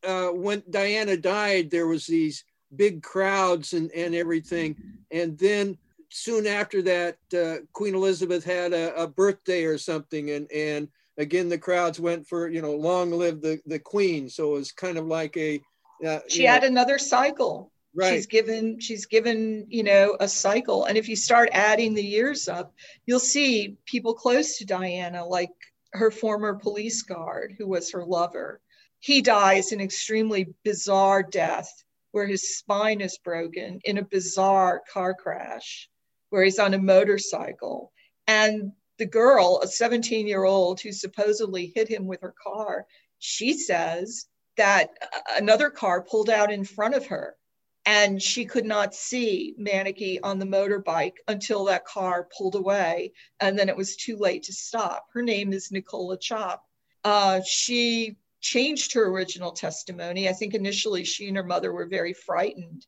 uh, 0.05 0.29
when 0.29 0.63
Diana 0.69 1.17
died, 1.17 1.69
there 1.69 1.87
was 1.87 2.05
these 2.05 2.43
big 2.75 3.03
crowds 3.03 3.73
and, 3.73 3.91
and 3.91 4.15
everything. 4.15 4.75
And 5.11 5.37
then 5.37 5.77
soon 6.09 6.47
after 6.47 6.81
that, 6.83 7.17
uh, 7.35 7.57
Queen 7.71 7.95
Elizabeth 7.95 8.43
had 8.43 8.73
a, 8.73 9.03
a, 9.03 9.07
birthday 9.07 9.63
or 9.65 9.77
something. 9.77 10.31
And, 10.31 10.51
and 10.51 10.87
again, 11.17 11.49
the 11.49 11.57
crowds 11.57 11.99
went 11.99 12.27
for, 12.27 12.49
you 12.49 12.61
know, 12.61 12.73
long 12.73 13.11
live 13.11 13.41
the, 13.41 13.59
the 13.65 13.79
Queen. 13.79 14.29
So 14.29 14.51
it 14.51 14.59
was 14.59 14.71
kind 14.71 14.97
of 14.97 15.05
like 15.05 15.35
a. 15.37 15.61
Uh, 16.05 16.19
she 16.27 16.43
had 16.43 16.63
know, 16.63 16.69
another 16.69 16.97
cycle. 16.97 17.71
Right. 17.95 18.15
She's 18.15 18.25
given, 18.25 18.79
she's 18.79 19.05
given, 19.05 19.67
you 19.69 19.83
know, 19.83 20.17
a 20.19 20.27
cycle. 20.27 20.85
And 20.85 20.97
if 20.97 21.07
you 21.07 21.15
start 21.15 21.49
adding 21.51 21.93
the 21.93 22.03
years 22.03 22.47
up, 22.47 22.73
you'll 23.05 23.19
see 23.19 23.77
people 23.85 24.15
close 24.15 24.57
to 24.57 24.65
Diana, 24.65 25.23
like 25.23 25.51
her 25.93 26.09
former 26.09 26.55
police 26.55 27.03
guard, 27.03 27.53
who 27.57 27.67
was 27.67 27.91
her 27.91 28.03
lover 28.03 28.59
he 29.03 29.21
dies 29.21 29.73
an 29.73 29.81
extremely 29.81 30.47
bizarre 30.63 31.23
death 31.23 31.69
where 32.11 32.25
his 32.25 32.55
spine 32.57 33.01
is 33.01 33.17
broken 33.17 33.81
in 33.83 33.97
a 33.97 34.05
bizarre 34.05 34.81
car 34.93 35.13
crash 35.13 35.89
where 36.29 36.45
he's 36.45 36.57
on 36.57 36.73
a 36.73 36.79
motorcycle. 36.79 37.91
And 38.27 38.71
the 38.99 39.05
girl, 39.05 39.59
a 39.61 39.67
17 39.67 40.25
year 40.25 40.45
old 40.45 40.79
who 40.79 40.93
supposedly 40.93 41.73
hit 41.75 41.89
him 41.89 42.07
with 42.07 42.21
her 42.21 42.33
car, 42.41 42.85
she 43.19 43.57
says 43.57 44.27
that 44.55 44.91
another 45.35 45.69
car 45.69 46.01
pulled 46.01 46.29
out 46.29 46.49
in 46.49 46.63
front 46.63 46.95
of 46.95 47.07
her 47.07 47.35
and 47.85 48.21
she 48.21 48.45
could 48.45 48.65
not 48.65 48.95
see 48.95 49.53
Mannakee 49.59 50.21
on 50.23 50.39
the 50.39 50.45
motorbike 50.45 51.17
until 51.27 51.65
that 51.65 51.83
car 51.83 52.29
pulled 52.37 52.55
away 52.55 53.11
and 53.41 53.59
then 53.59 53.67
it 53.67 53.75
was 53.75 53.97
too 53.97 54.15
late 54.15 54.43
to 54.43 54.53
stop. 54.53 55.07
Her 55.11 55.23
name 55.23 55.51
is 55.51 55.73
Nicola 55.73 56.17
Chopp. 56.17 56.59
Uh, 57.03 57.41
she 57.45 58.15
changed 58.43 58.93
her 58.93 59.07
original 59.07 59.53
testimony. 59.53 60.29
I 60.29 60.33
think 60.33 60.53
initially 60.53 61.05
she 61.05 61.29
and 61.29 61.37
her 61.37 61.43
mother 61.43 61.71
were 61.71 61.87
very 61.87 62.13
frightened 62.13 62.85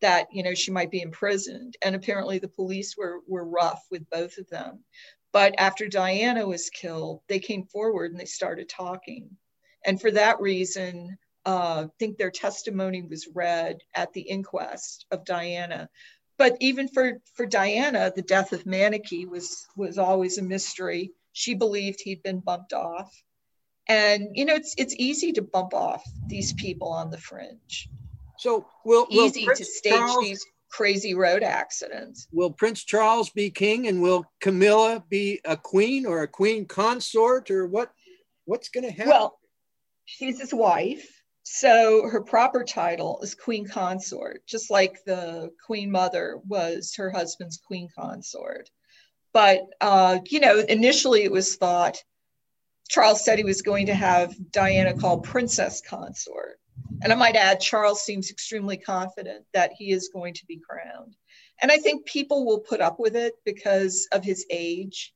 that 0.00 0.28
you 0.30 0.44
know 0.44 0.54
she 0.54 0.70
might 0.70 0.92
be 0.92 1.02
imprisoned, 1.02 1.76
and 1.82 1.96
apparently 1.96 2.38
the 2.38 2.46
police 2.48 2.96
were 2.96 3.20
were 3.26 3.44
rough 3.44 3.84
with 3.90 4.08
both 4.10 4.38
of 4.38 4.48
them. 4.50 4.84
But 5.32 5.54
after 5.58 5.88
Diana 5.88 6.46
was 6.46 6.70
killed, 6.70 7.22
they 7.26 7.40
came 7.40 7.64
forward 7.64 8.12
and 8.12 8.20
they 8.20 8.26
started 8.26 8.68
talking, 8.68 9.30
and 9.84 10.00
for 10.00 10.10
that 10.12 10.40
reason, 10.40 11.16
uh, 11.46 11.86
I 11.86 11.88
think 11.98 12.18
their 12.18 12.30
testimony 12.30 13.02
was 13.02 13.28
read 13.34 13.78
at 13.94 14.12
the 14.12 14.20
inquest 14.20 15.06
of 15.10 15.24
Diana. 15.24 15.88
But 16.36 16.56
even 16.60 16.86
for 16.86 17.20
for 17.34 17.46
Diana, 17.46 18.12
the 18.14 18.22
death 18.22 18.52
of 18.52 18.66
Mannakee 18.66 19.26
was 19.26 19.66
was 19.74 19.98
always 19.98 20.36
a 20.38 20.42
mystery. 20.42 21.12
She 21.32 21.54
believed 21.54 22.00
he'd 22.00 22.22
been 22.22 22.40
bumped 22.40 22.74
off 22.74 23.10
and 23.88 24.28
you 24.34 24.44
know 24.44 24.54
it's 24.54 24.74
it's 24.78 24.94
easy 24.98 25.32
to 25.32 25.42
bump 25.42 25.74
off 25.74 26.04
these 26.26 26.52
people 26.54 26.88
on 26.88 27.10
the 27.10 27.18
fringe. 27.18 27.88
So 28.36 28.66
will 28.84 29.06
easy 29.10 29.46
will 29.46 29.54
to 29.56 29.64
stage 29.64 29.92
Charles, 29.92 30.24
these 30.24 30.46
crazy 30.70 31.14
road 31.14 31.42
accidents. 31.42 32.28
Will 32.32 32.50
prince 32.50 32.84
charles 32.84 33.30
be 33.30 33.50
king 33.50 33.88
and 33.88 34.00
will 34.02 34.24
camilla 34.40 35.02
be 35.08 35.40
a 35.44 35.56
queen 35.56 36.06
or 36.06 36.22
a 36.22 36.28
queen 36.28 36.66
consort 36.66 37.50
or 37.50 37.66
what 37.66 37.90
what's 38.44 38.68
going 38.68 38.84
to 38.84 38.92
happen? 38.92 39.08
Well 39.08 39.38
she's 40.04 40.40
his 40.40 40.54
wife 40.54 41.06
so 41.42 42.06
her 42.08 42.20
proper 42.20 42.62
title 42.62 43.20
is 43.22 43.34
queen 43.34 43.66
consort 43.66 44.46
just 44.46 44.70
like 44.70 45.02
the 45.04 45.50
queen 45.64 45.90
mother 45.90 46.40
was 46.46 46.94
her 46.96 47.10
husband's 47.10 47.56
queen 47.56 47.88
consort. 47.98 48.68
But 49.32 49.62
uh, 49.80 50.18
you 50.26 50.40
know 50.40 50.58
initially 50.58 51.24
it 51.24 51.32
was 51.32 51.56
thought 51.56 52.02
Charles 52.88 53.24
said 53.24 53.38
he 53.38 53.44
was 53.44 53.62
going 53.62 53.86
to 53.86 53.94
have 53.94 54.34
Diana 54.50 54.94
called 54.94 55.24
princess 55.24 55.82
consort. 55.86 56.58
And 57.02 57.12
I 57.12 57.16
might 57.16 57.36
add, 57.36 57.60
Charles 57.60 58.02
seems 58.02 58.30
extremely 58.30 58.76
confident 58.76 59.44
that 59.52 59.72
he 59.76 59.92
is 59.92 60.10
going 60.12 60.34
to 60.34 60.46
be 60.46 60.58
crowned. 60.58 61.14
And 61.60 61.70
I 61.70 61.78
think 61.78 62.06
people 62.06 62.46
will 62.46 62.60
put 62.60 62.80
up 62.80 62.98
with 62.98 63.14
it 63.14 63.34
because 63.44 64.08
of 64.12 64.24
his 64.24 64.46
age 64.50 65.12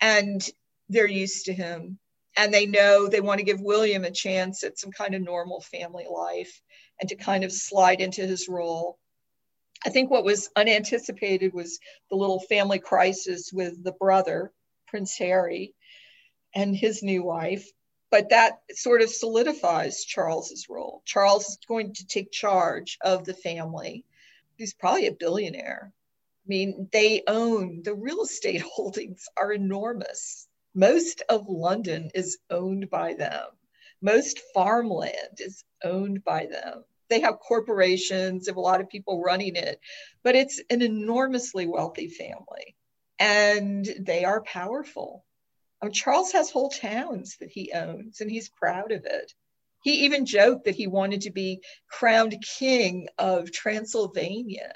and 0.00 0.46
they're 0.88 1.08
used 1.08 1.46
to 1.46 1.52
him. 1.52 1.98
And 2.36 2.54
they 2.54 2.66
know 2.66 3.08
they 3.08 3.20
want 3.20 3.38
to 3.38 3.44
give 3.44 3.60
William 3.60 4.04
a 4.04 4.10
chance 4.10 4.62
at 4.62 4.78
some 4.78 4.92
kind 4.92 5.14
of 5.14 5.22
normal 5.22 5.60
family 5.60 6.06
life 6.08 6.60
and 7.00 7.08
to 7.08 7.16
kind 7.16 7.44
of 7.44 7.52
slide 7.52 8.00
into 8.00 8.22
his 8.22 8.48
role. 8.48 8.98
I 9.84 9.90
think 9.90 10.10
what 10.10 10.24
was 10.24 10.50
unanticipated 10.54 11.52
was 11.52 11.78
the 12.10 12.16
little 12.16 12.40
family 12.40 12.78
crisis 12.78 13.50
with 13.52 13.82
the 13.82 13.92
brother, 13.92 14.52
Prince 14.86 15.16
Harry, 15.18 15.74
and 16.54 16.76
his 16.76 17.02
new 17.02 17.22
wife. 17.22 17.70
But 18.10 18.30
that 18.30 18.60
sort 18.72 19.02
of 19.02 19.10
solidifies 19.10 20.04
Charles's 20.04 20.66
role. 20.68 21.02
Charles 21.04 21.48
is 21.48 21.58
going 21.68 21.94
to 21.94 22.06
take 22.06 22.32
charge 22.32 22.98
of 23.02 23.24
the 23.24 23.34
family. 23.34 24.04
He's 24.56 24.74
probably 24.74 25.06
a 25.06 25.12
billionaire. 25.12 25.92
I 25.92 26.46
mean, 26.48 26.88
they 26.92 27.22
own 27.26 27.82
the 27.84 27.94
real 27.94 28.22
estate 28.22 28.62
holdings 28.74 29.28
are 29.36 29.52
enormous. 29.52 30.48
Most 30.74 31.22
of 31.28 31.48
London 31.48 32.10
is 32.14 32.38
owned 32.50 32.90
by 32.90 33.14
them. 33.14 33.46
Most 34.00 34.40
farmland 34.54 35.38
is 35.38 35.64
owned 35.84 36.24
by 36.24 36.46
them. 36.46 36.84
They 37.08 37.20
have 37.20 37.40
corporations, 37.40 38.46
they 38.46 38.50
have 38.50 38.56
a 38.56 38.60
lot 38.60 38.80
of 38.80 38.88
people 38.88 39.20
running 39.20 39.56
it, 39.56 39.80
but 40.22 40.36
it's 40.36 40.60
an 40.70 40.80
enormously 40.80 41.66
wealthy 41.66 42.08
family 42.08 42.76
and 43.20 43.86
they 43.98 44.24
are 44.24 44.42
powerful. 44.42 45.24
Um, 45.82 45.92
Charles 45.92 46.32
has 46.32 46.50
whole 46.50 46.70
towns 46.70 47.36
that 47.40 47.50
he 47.50 47.72
owns, 47.72 48.20
and 48.20 48.30
he's 48.30 48.48
proud 48.48 48.92
of 48.92 49.04
it. 49.04 49.32
He 49.82 50.04
even 50.04 50.26
joked 50.26 50.64
that 50.66 50.74
he 50.74 50.86
wanted 50.86 51.22
to 51.22 51.30
be 51.30 51.62
crowned 51.88 52.36
king 52.58 53.08
of 53.16 53.50
Transylvania. 53.50 54.74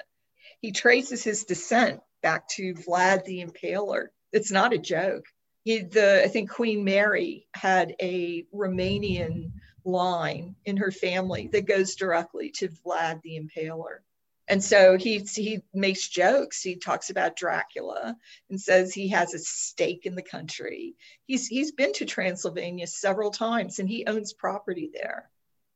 He 0.61 0.71
traces 0.71 1.23
his 1.23 1.43
descent 1.43 2.01
back 2.23 2.47
to 2.55 2.73
Vlad 2.73 3.23
the 3.23 3.45
Impaler. 3.45 4.07
It's 4.31 4.51
not 4.51 4.73
a 4.73 4.79
joke. 4.79 5.25
He, 5.63 5.79
the, 5.79 6.23
I 6.23 6.27
think 6.27 6.49
Queen 6.49 6.83
Mary 6.83 7.47
had 7.53 7.95
a 8.01 8.45
Romanian 8.53 9.51
line 9.83 10.55
in 10.65 10.77
her 10.77 10.91
family 10.91 11.49
that 11.51 11.67
goes 11.67 11.95
directly 11.95 12.49
to 12.55 12.69
Vlad 12.69 13.21
the 13.21 13.39
Impaler. 13.39 13.99
And 14.47 14.63
so 14.63 14.97
he 14.97 15.19
he 15.19 15.61
makes 15.73 16.07
jokes. 16.07 16.61
He 16.61 16.75
talks 16.75 17.09
about 17.09 17.35
Dracula 17.35 18.15
and 18.49 18.61
says 18.61 18.93
he 18.93 19.09
has 19.09 19.33
a 19.33 19.39
stake 19.39 20.05
in 20.05 20.15
the 20.15 20.21
country. 20.21 20.95
He's 21.25 21.47
he's 21.47 21.71
been 21.71 21.93
to 21.93 22.05
Transylvania 22.05 22.87
several 22.87 23.31
times 23.31 23.79
and 23.79 23.89
he 23.89 24.05
owns 24.05 24.33
property 24.33 24.91
there. 24.93 25.29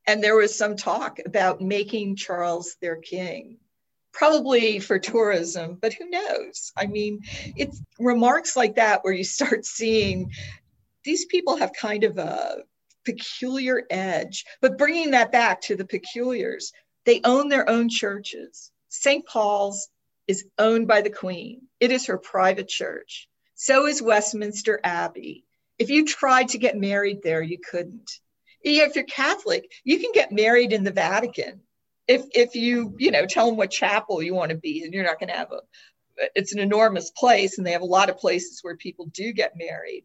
And 0.05 0.23
there 0.23 0.35
was 0.35 0.55
some 0.55 0.75
talk 0.75 1.19
about 1.25 1.61
making 1.61 2.15
Charles 2.15 2.75
their 2.81 2.95
king, 2.97 3.57
probably 4.11 4.79
for 4.79 4.99
tourism, 4.99 5.77
but 5.81 5.93
who 5.93 6.09
knows? 6.09 6.71
I 6.77 6.85
mean, 6.85 7.21
it's 7.55 7.81
remarks 7.99 8.55
like 8.55 8.75
that 8.75 9.03
where 9.03 9.13
you 9.13 9.23
start 9.23 9.65
seeing 9.65 10.31
these 11.03 11.25
people 11.25 11.55
have 11.57 11.73
kind 11.73 12.03
of 12.03 12.17
a 12.17 12.63
peculiar 13.05 13.83
edge, 13.89 14.45
but 14.61 14.77
bringing 14.77 15.11
that 15.11 15.31
back 15.31 15.61
to 15.61 15.75
the 15.75 15.85
peculiars 15.85 16.71
they 17.05 17.21
own 17.23 17.49
their 17.49 17.69
own 17.69 17.89
churches. 17.89 18.71
St. 18.89 19.25
Paul's 19.25 19.89
is 20.27 20.45
owned 20.57 20.87
by 20.87 21.01
the 21.01 21.09
Queen, 21.09 21.61
it 21.79 21.91
is 21.91 22.05
her 22.07 22.17
private 22.17 22.67
church. 22.67 23.27
So 23.55 23.87
is 23.87 24.01
Westminster 24.01 24.79
Abbey. 24.83 25.43
If 25.77 25.89
you 25.89 26.05
tried 26.05 26.49
to 26.49 26.57
get 26.57 26.77
married 26.77 27.21
there, 27.23 27.41
you 27.41 27.57
couldn't. 27.59 28.09
If 28.61 28.95
you're 28.95 29.05
Catholic, 29.05 29.71
you 29.83 29.99
can 29.99 30.11
get 30.13 30.31
married 30.31 30.73
in 30.73 30.83
the 30.83 30.91
Vatican. 30.91 31.61
If, 32.07 32.23
if 32.33 32.55
you, 32.55 32.95
you 32.97 33.11
know, 33.11 33.25
tell 33.25 33.47
them 33.47 33.57
what 33.57 33.71
chapel 33.71 34.21
you 34.21 34.33
want 34.33 34.51
to 34.51 34.57
be, 34.57 34.83
and 34.83 34.93
you're 34.93 35.05
not 35.05 35.19
going 35.19 35.29
to 35.29 35.37
have 35.37 35.51
a, 35.51 35.61
it's 36.35 36.53
an 36.53 36.59
enormous 36.59 37.11
place, 37.11 37.57
and 37.57 37.65
they 37.65 37.71
have 37.71 37.81
a 37.81 37.85
lot 37.85 38.09
of 38.09 38.17
places 38.17 38.59
where 38.61 38.75
people 38.75 39.05
do 39.13 39.31
get 39.31 39.53
married 39.57 40.03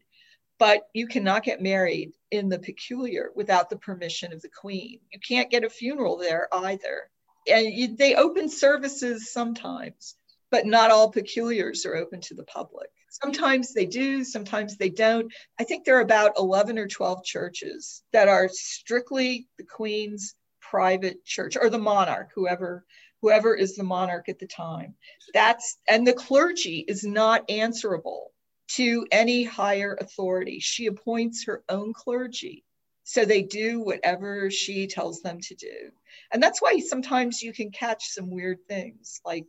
but 0.57 0.87
you 0.93 1.07
cannot 1.07 1.43
get 1.43 1.61
married 1.61 2.13
in 2.35 2.49
the 2.49 2.59
peculiar 2.59 3.31
without 3.35 3.69
the 3.69 3.77
permission 3.77 4.33
of 4.33 4.41
the 4.41 4.49
queen. 4.49 4.99
You 5.11 5.19
can't 5.19 5.49
get 5.49 5.63
a 5.63 5.69
funeral 5.69 6.17
there 6.17 6.47
either. 6.53 7.09
And 7.47 7.67
you, 7.67 7.95
they 7.95 8.15
open 8.15 8.49
services 8.49 9.31
sometimes, 9.31 10.15
but 10.51 10.65
not 10.65 10.91
all 10.91 11.11
peculiars 11.11 11.85
are 11.85 11.95
open 11.95 12.21
to 12.21 12.35
the 12.35 12.43
public. 12.43 12.89
Sometimes 13.09 13.73
they 13.73 13.85
do, 13.85 14.23
sometimes 14.23 14.77
they 14.77 14.89
don't. 14.89 15.31
I 15.59 15.63
think 15.63 15.85
there 15.85 15.97
are 15.97 16.01
about 16.01 16.33
11 16.37 16.77
or 16.77 16.87
12 16.87 17.23
churches 17.23 18.03
that 18.11 18.27
are 18.27 18.49
strictly 18.51 19.47
the 19.57 19.63
queen's 19.63 20.35
private 20.59 21.23
church 21.23 21.55
or 21.59 21.69
the 21.69 21.77
monarch, 21.77 22.31
whoever 22.35 22.85
whoever 23.21 23.55
is 23.55 23.75
the 23.75 23.83
monarch 23.83 24.29
at 24.29 24.37
the 24.37 24.47
time. 24.47 24.93
That's 25.33 25.77
and 25.87 26.05
the 26.05 26.13
clergy 26.13 26.85
is 26.87 27.03
not 27.03 27.49
answerable 27.49 28.31
to 28.67 29.05
any 29.11 29.43
higher 29.43 29.97
authority. 29.99 30.59
She 30.59 30.87
appoints 30.87 31.45
her 31.45 31.63
own 31.69 31.93
clergy. 31.93 32.63
So 33.03 33.23
they 33.23 33.43
do 33.43 33.81
whatever 33.81 34.49
she 34.49 34.87
tells 34.87 35.21
them 35.21 35.39
to 35.41 35.55
do. 35.55 35.91
And 36.33 36.41
that's 36.41 36.61
why 36.61 36.79
sometimes 36.79 37.41
you 37.41 37.53
can 37.53 37.69
catch 37.71 38.07
some 38.09 38.31
weird 38.31 38.57
things. 38.67 39.21
Like, 39.23 39.47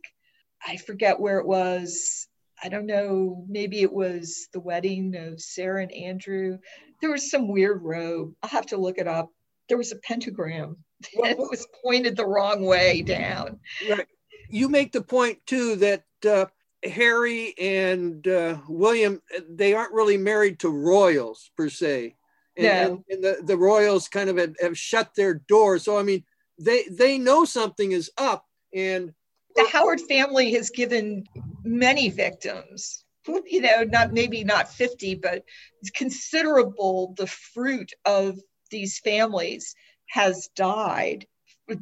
I 0.65 0.77
forget 0.77 1.19
where 1.19 1.39
it 1.39 1.47
was. 1.47 2.27
I 2.63 2.69
don't 2.69 2.85
know, 2.87 3.45
maybe 3.47 3.81
it 3.81 3.93
was 3.93 4.47
the 4.51 4.59
wedding 4.59 5.15
of 5.15 5.39
Sarah 5.39 5.83
and 5.83 5.91
Andrew. 5.91 6.57
There 7.01 7.11
was 7.11 7.29
some 7.29 7.47
weird 7.47 7.83
robe. 7.83 8.33
I'll 8.41 8.49
have 8.49 8.65
to 8.67 8.77
look 8.77 8.97
it 8.97 9.07
up. 9.07 9.29
There 9.69 9.77
was 9.77 9.91
a 9.91 9.97
pentagram 9.97 10.77
well, 11.15 11.31
it 11.31 11.37
was 11.37 11.67
pointed 11.83 12.15
the 12.15 12.25
wrong 12.25 12.65
way 12.65 13.01
down. 13.01 13.59
Right. 13.89 14.07
You 14.49 14.69
make 14.69 14.91
the 14.91 15.01
point 15.01 15.45
too 15.45 15.75
that 15.77 16.03
uh, 16.27 16.45
Harry 16.83 17.53
and 17.59 18.27
uh, 18.27 18.57
William 18.67 19.21
they 19.49 19.73
aren't 19.73 19.93
really 19.93 20.17
married 20.17 20.59
to 20.59 20.69
royals 20.69 21.51
per 21.57 21.69
se, 21.69 22.15
and, 22.55 22.65
no. 22.65 22.93
and, 22.93 23.03
and 23.09 23.23
the, 23.23 23.43
the 23.43 23.57
royals 23.57 24.07
kind 24.07 24.29
of 24.29 24.37
have, 24.37 24.55
have 24.59 24.77
shut 24.77 25.11
their 25.15 25.35
doors. 25.35 25.83
So 25.83 25.97
I 25.97 26.03
mean, 26.03 26.23
they 26.59 26.83
they 26.91 27.17
know 27.17 27.45
something 27.45 27.91
is 27.91 28.11
up, 28.17 28.45
and 28.73 29.13
the 29.55 29.67
Howard 29.71 30.01
family 30.01 30.53
has 30.53 30.69
given 30.69 31.25
many 31.63 32.09
victims. 32.09 33.03
You 33.27 33.59
know, 33.59 33.83
not 33.83 34.13
maybe 34.13 34.45
not 34.45 34.71
50, 34.71 35.15
but 35.15 35.43
considerable 35.95 37.13
the 37.17 37.27
fruit 37.27 37.91
of 38.05 38.39
these 38.71 38.99
families 38.99 39.75
has 40.07 40.47
died, 40.55 41.25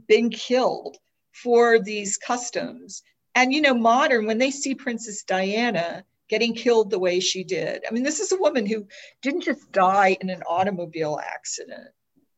been 0.07 0.31
killed 0.31 0.97
for 1.33 1.79
these 1.79 2.17
customs. 2.17 3.03
And, 3.35 3.53
you 3.53 3.61
know, 3.61 3.73
modern, 3.73 4.25
when 4.25 4.37
they 4.37 4.49
see 4.49 4.75
Princess 4.75 5.23
Diana 5.23 6.05
getting 6.29 6.55
killed 6.55 6.89
the 6.89 6.99
way 6.99 7.19
she 7.19 7.43
did, 7.43 7.83
I 7.87 7.93
mean, 7.93 8.03
this 8.03 8.21
is 8.21 8.31
a 8.31 8.37
woman 8.37 8.65
who 8.65 8.87
didn't 9.21 9.41
just 9.41 9.71
die 9.73 10.17
in 10.19 10.29
an 10.29 10.41
automobile 10.43 11.19
accident. 11.21 11.89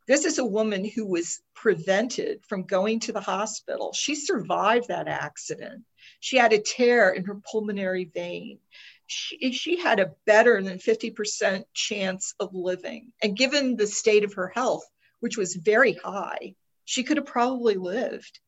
This 0.08 0.26
is 0.26 0.40
a 0.40 0.46
woman 0.46 0.84
who 0.84 1.06
was 1.06 1.42
prevented 1.54 2.44
from 2.46 2.64
going 2.64 3.02
to 3.02 3.12
the 3.12 3.22
hospital. 3.22 3.94
She 3.94 4.16
survived 4.16 4.88
that 4.88 5.08
accident. 5.08 5.84
She 6.20 6.38
had 6.38 6.54
a 6.54 6.62
tear 6.62 7.12
in 7.12 7.26
her 7.26 7.42
pulmonary 7.52 8.06
vein. 8.06 8.60
She, 9.06 9.52
she 9.52 9.78
had 9.78 10.00
a 10.00 10.14
better 10.26 10.62
than 10.64 10.80
50% 10.80 11.64
chance 11.74 12.34
of 12.40 12.56
living. 12.56 13.12
And 13.22 13.38
given 13.38 13.76
the 13.76 13.86
state 13.86 14.24
of 14.24 14.34
her 14.34 14.48
health, 14.48 14.86
which 15.20 15.38
was 15.38 15.56
very 15.56 15.94
high, 15.94 16.56
she 16.86 17.04
could 17.04 17.18
have 17.18 17.26
probably 17.26 17.76
lived. 17.76 18.40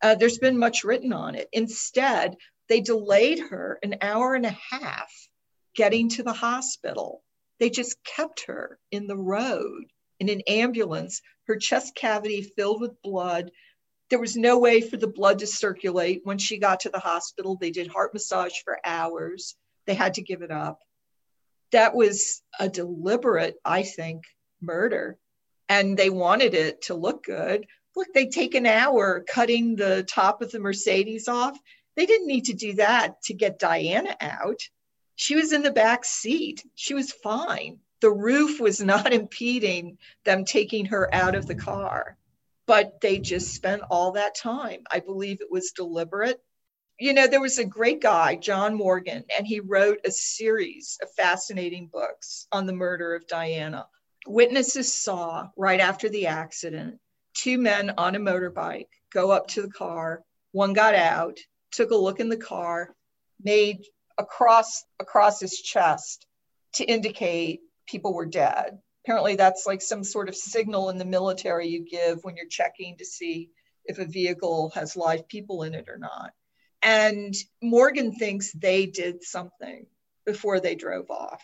Uh, 0.00 0.14
there's 0.14 0.38
been 0.38 0.58
much 0.58 0.84
written 0.84 1.12
on 1.12 1.34
it. 1.34 1.48
Instead, 1.52 2.36
they 2.68 2.80
delayed 2.80 3.38
her 3.38 3.78
an 3.82 3.96
hour 4.00 4.34
and 4.34 4.46
a 4.46 4.56
half 4.70 5.12
getting 5.74 6.08
to 6.10 6.22
the 6.22 6.32
hospital. 6.32 7.22
They 7.58 7.70
just 7.70 8.02
kept 8.04 8.46
her 8.46 8.78
in 8.90 9.06
the 9.06 9.16
road 9.16 9.84
in 10.20 10.28
an 10.28 10.42
ambulance, 10.46 11.20
her 11.46 11.56
chest 11.56 11.94
cavity 11.94 12.42
filled 12.42 12.80
with 12.80 13.02
blood. 13.02 13.50
There 14.10 14.18
was 14.18 14.36
no 14.36 14.58
way 14.58 14.80
for 14.80 14.96
the 14.96 15.06
blood 15.06 15.40
to 15.40 15.46
circulate. 15.46 16.20
When 16.24 16.38
she 16.38 16.58
got 16.58 16.80
to 16.80 16.90
the 16.90 16.98
hospital, 16.98 17.56
they 17.56 17.70
did 17.70 17.88
heart 17.88 18.14
massage 18.14 18.54
for 18.64 18.78
hours. 18.84 19.56
They 19.86 19.94
had 19.94 20.14
to 20.14 20.22
give 20.22 20.42
it 20.42 20.50
up. 20.50 20.80
That 21.72 21.94
was 21.94 22.42
a 22.58 22.68
deliberate, 22.68 23.56
I 23.64 23.82
think, 23.82 24.24
murder 24.60 25.18
and 25.68 25.96
they 25.96 26.10
wanted 26.10 26.54
it 26.54 26.82
to 26.82 26.94
look 26.94 27.24
good. 27.24 27.66
Look, 27.98 28.14
they 28.14 28.26
take 28.26 28.54
an 28.54 28.64
hour 28.64 29.24
cutting 29.28 29.74
the 29.74 30.04
top 30.04 30.40
of 30.40 30.52
the 30.52 30.60
Mercedes 30.60 31.26
off. 31.26 31.58
They 31.96 32.06
didn't 32.06 32.28
need 32.28 32.44
to 32.44 32.52
do 32.52 32.74
that 32.74 33.20
to 33.24 33.34
get 33.34 33.58
Diana 33.58 34.16
out. 34.20 34.60
She 35.16 35.34
was 35.34 35.52
in 35.52 35.62
the 35.62 35.72
back 35.72 36.04
seat. 36.04 36.64
She 36.76 36.94
was 36.94 37.10
fine. 37.10 37.80
The 38.00 38.12
roof 38.12 38.60
was 38.60 38.80
not 38.94 39.12
impeding 39.12 39.98
them 40.24 40.44
taking 40.44 40.84
her 40.86 41.12
out 41.12 41.34
of 41.34 41.46
the 41.46 41.56
car. 41.56 42.16
But 42.66 43.00
they 43.00 43.18
just 43.18 43.52
spent 43.52 43.82
all 43.90 44.12
that 44.12 44.36
time. 44.36 44.84
I 44.92 45.00
believe 45.00 45.40
it 45.40 45.50
was 45.50 45.72
deliberate. 45.72 46.40
You 47.00 47.14
know, 47.14 47.26
there 47.26 47.40
was 47.40 47.58
a 47.58 47.64
great 47.64 48.00
guy, 48.00 48.36
John 48.36 48.76
Morgan, 48.76 49.24
and 49.36 49.44
he 49.44 49.58
wrote 49.58 49.98
a 50.06 50.12
series 50.12 50.98
of 51.02 51.10
fascinating 51.14 51.88
books 51.92 52.46
on 52.52 52.64
the 52.66 52.72
murder 52.72 53.16
of 53.16 53.26
Diana 53.26 53.88
Witnesses 54.24 54.94
saw 54.94 55.48
right 55.56 55.80
after 55.80 56.08
the 56.08 56.28
accident 56.28 57.00
two 57.38 57.58
men 57.58 57.92
on 57.98 58.16
a 58.16 58.18
motorbike 58.18 58.88
go 59.12 59.30
up 59.30 59.48
to 59.48 59.62
the 59.62 59.70
car. 59.70 60.22
One 60.52 60.72
got 60.72 60.94
out, 60.94 61.38
took 61.70 61.90
a 61.90 61.96
look 61.96 62.20
in 62.20 62.28
the 62.28 62.36
car, 62.36 62.94
made 63.42 63.84
across 64.18 64.84
across 64.98 65.40
his 65.40 65.60
chest 65.60 66.26
to 66.74 66.84
indicate 66.84 67.60
people 67.86 68.12
were 68.12 68.26
dead. 68.26 68.78
Apparently, 69.04 69.36
that's 69.36 69.66
like 69.66 69.80
some 69.80 70.04
sort 70.04 70.28
of 70.28 70.36
signal 70.36 70.90
in 70.90 70.98
the 70.98 71.04
military 71.04 71.68
you 71.68 71.88
give 71.88 72.18
when 72.22 72.36
you're 72.36 72.46
checking 72.48 72.96
to 72.98 73.04
see 73.04 73.50
if 73.84 73.98
a 73.98 74.04
vehicle 74.04 74.70
has 74.74 74.96
live 74.96 75.28
people 75.28 75.62
in 75.62 75.74
it 75.74 75.88
or 75.88 75.98
not. 75.98 76.32
And 76.82 77.34
Morgan 77.62 78.12
thinks 78.12 78.52
they 78.52 78.86
did 78.86 79.22
something 79.22 79.86
before 80.26 80.60
they 80.60 80.74
drove 80.74 81.10
off. 81.10 81.42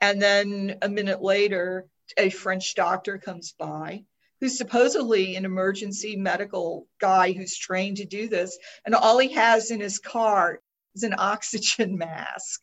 And 0.00 0.20
then 0.20 0.78
a 0.82 0.88
minute 0.88 1.22
later, 1.22 1.86
a 2.16 2.30
French 2.30 2.74
doctor 2.74 3.18
comes 3.18 3.54
by 3.58 4.04
who's 4.40 4.56
supposedly 4.56 5.36
an 5.36 5.44
emergency 5.44 6.16
medical 6.16 6.86
guy 7.00 7.32
who's 7.32 7.56
trained 7.56 7.98
to 7.98 8.04
do 8.04 8.28
this. 8.28 8.58
And 8.84 8.94
all 8.94 9.18
he 9.18 9.32
has 9.32 9.70
in 9.70 9.80
his 9.80 9.98
car 9.98 10.60
is 10.94 11.02
an 11.02 11.14
oxygen 11.18 11.98
mask 11.98 12.60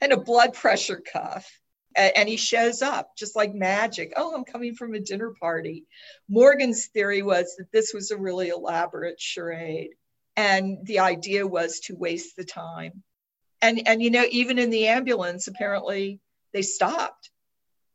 and 0.00 0.12
a 0.12 0.20
blood 0.20 0.54
pressure 0.54 1.02
cuff. 1.12 1.50
And 1.96 2.28
he 2.28 2.36
shows 2.36 2.82
up 2.82 3.16
just 3.16 3.36
like 3.36 3.54
magic. 3.54 4.12
Oh, 4.16 4.34
I'm 4.34 4.44
coming 4.44 4.74
from 4.74 4.92
a 4.92 5.00
dinner 5.00 5.32
party. 5.40 5.86
Morgan's 6.28 6.88
theory 6.88 7.22
was 7.22 7.54
that 7.56 7.72
this 7.72 7.94
was 7.94 8.10
a 8.10 8.18
really 8.18 8.50
elaborate 8.50 9.18
charade. 9.18 9.90
And 10.36 10.84
the 10.84 10.98
idea 10.98 11.46
was 11.46 11.80
to 11.84 11.96
waste 11.96 12.36
the 12.36 12.44
time. 12.44 13.02
And, 13.62 13.88
and 13.88 14.02
you 14.02 14.10
know, 14.10 14.26
even 14.30 14.58
in 14.58 14.68
the 14.68 14.88
ambulance, 14.88 15.48
apparently 15.48 16.20
they 16.52 16.60
stopped 16.60 17.30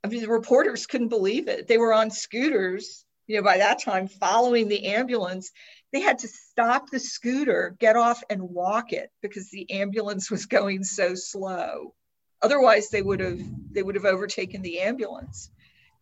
I 0.03 0.07
mean, 0.07 0.21
the 0.21 0.29
reporters 0.29 0.87
couldn't 0.87 1.09
believe 1.09 1.47
it. 1.47 1.67
They 1.67 1.77
were 1.77 1.93
on 1.93 2.09
scooters, 2.09 3.05
you 3.31 3.37
know, 3.37 3.43
by 3.43 3.59
that 3.59 3.81
time 3.81 4.09
following 4.09 4.67
the 4.67 4.87
ambulance. 4.87 5.51
They 5.93 6.01
had 6.01 6.19
to 6.19 6.27
stop 6.27 6.89
the 6.89 6.99
scooter, 6.99 7.77
get 7.79 7.95
off, 7.95 8.21
and 8.29 8.41
walk 8.41 8.91
it 8.91 9.09
because 9.21 9.49
the 9.49 9.71
ambulance 9.71 10.29
was 10.29 10.45
going 10.47 10.83
so 10.83 11.15
slow. 11.15 11.93
Otherwise, 12.41 12.89
they 12.89 13.01
would 13.01 13.21
have 13.21 13.39
they 13.71 13.83
would 13.83 13.95
have 13.95 14.03
overtaken 14.03 14.61
the 14.61 14.81
ambulance. 14.81 15.49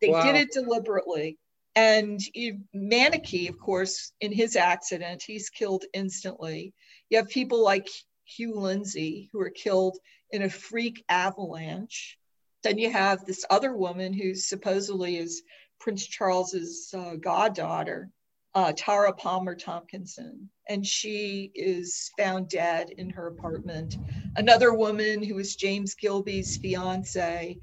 They 0.02 0.10
wow. 0.10 0.24
did 0.24 0.38
it 0.38 0.52
deliberately. 0.52 1.38
And 1.76 2.20
Mannakee, 2.74 3.48
of 3.48 3.60
course, 3.60 4.12
in 4.20 4.32
his 4.32 4.56
accident, 4.56 5.22
he's 5.22 5.52
killed 5.52 5.86
instantly. 5.94 6.74
You 7.12 7.20
have 7.20 7.30
people 7.30 7.64
like 7.64 7.88
Hugh 8.26 8.60
Lindsay 8.60 9.30
who 9.32 9.40
are 9.42 9.52
killed 9.52 10.00
in 10.32 10.42
a 10.42 10.50
freak 10.50 11.04
avalanche 11.10 12.18
then 12.64 12.78
you 12.78 12.92
have 12.92 13.26
this 13.26 13.46
other 13.50 13.76
woman 13.76 14.14
who 14.14 14.36
supposedly 14.36 15.18
is 15.18 15.44
Prince 15.80 16.06
Charles's 16.06 16.94
uh, 16.94 17.16
goddaughter, 17.16 18.10
uh, 18.56 18.74
Tara 18.76 19.14
Palmer 19.14 19.56
Tomkinson, 19.56 20.50
and 20.68 20.86
she 20.86 21.52
is 21.56 22.12
found 22.18 22.50
dead 22.50 22.90
in 22.98 23.10
her 23.10 23.28
apartment. 23.28 23.98
Another 24.36 24.74
woman 24.74 25.24
who 25.24 25.38
is 25.40 25.56
James 25.56 25.96
Gilbey's 25.96 26.58
fiance, 26.58 27.58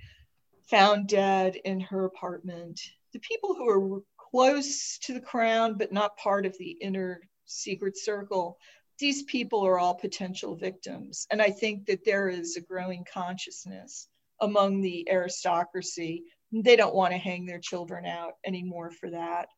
found 0.70 1.09
dead 1.09 1.57
in 1.64 1.81
her 1.81 2.05
apartment. 2.05 2.81
The 3.12 3.20
people 3.20 3.55
who 3.55 3.68
are 3.68 4.00
close 4.31 4.98
to 5.02 5.14
the 5.14 5.20
crown 5.20 5.76
but 5.79 5.92
not 5.92 6.16
part 6.16 6.44
of 6.44 6.57
the 6.59 6.70
inner 6.81 7.20
secret 7.44 7.96
circle, 7.96 8.59
these 8.98 9.22
people 9.24 9.64
are 9.66 9.79
all 9.79 9.94
potential 9.94 10.57
victims. 10.57 11.26
And 11.31 11.40
I 11.40 11.50
think 11.50 11.87
that 11.87 12.05
there 12.05 12.29
is 12.29 12.57
a 12.57 12.61
growing 12.62 13.05
consciousness 13.12 14.09
among 14.40 14.81
the 14.81 15.09
aristocracy. 15.11 16.24
They 16.52 16.76
don't 16.76 16.94
want 16.94 17.12
to 17.12 17.18
hang 17.18 17.46
their 17.46 17.59
children 17.59 18.06
out 18.06 18.35
anymore 18.44 18.90
for 18.90 19.11
that. 19.11 19.48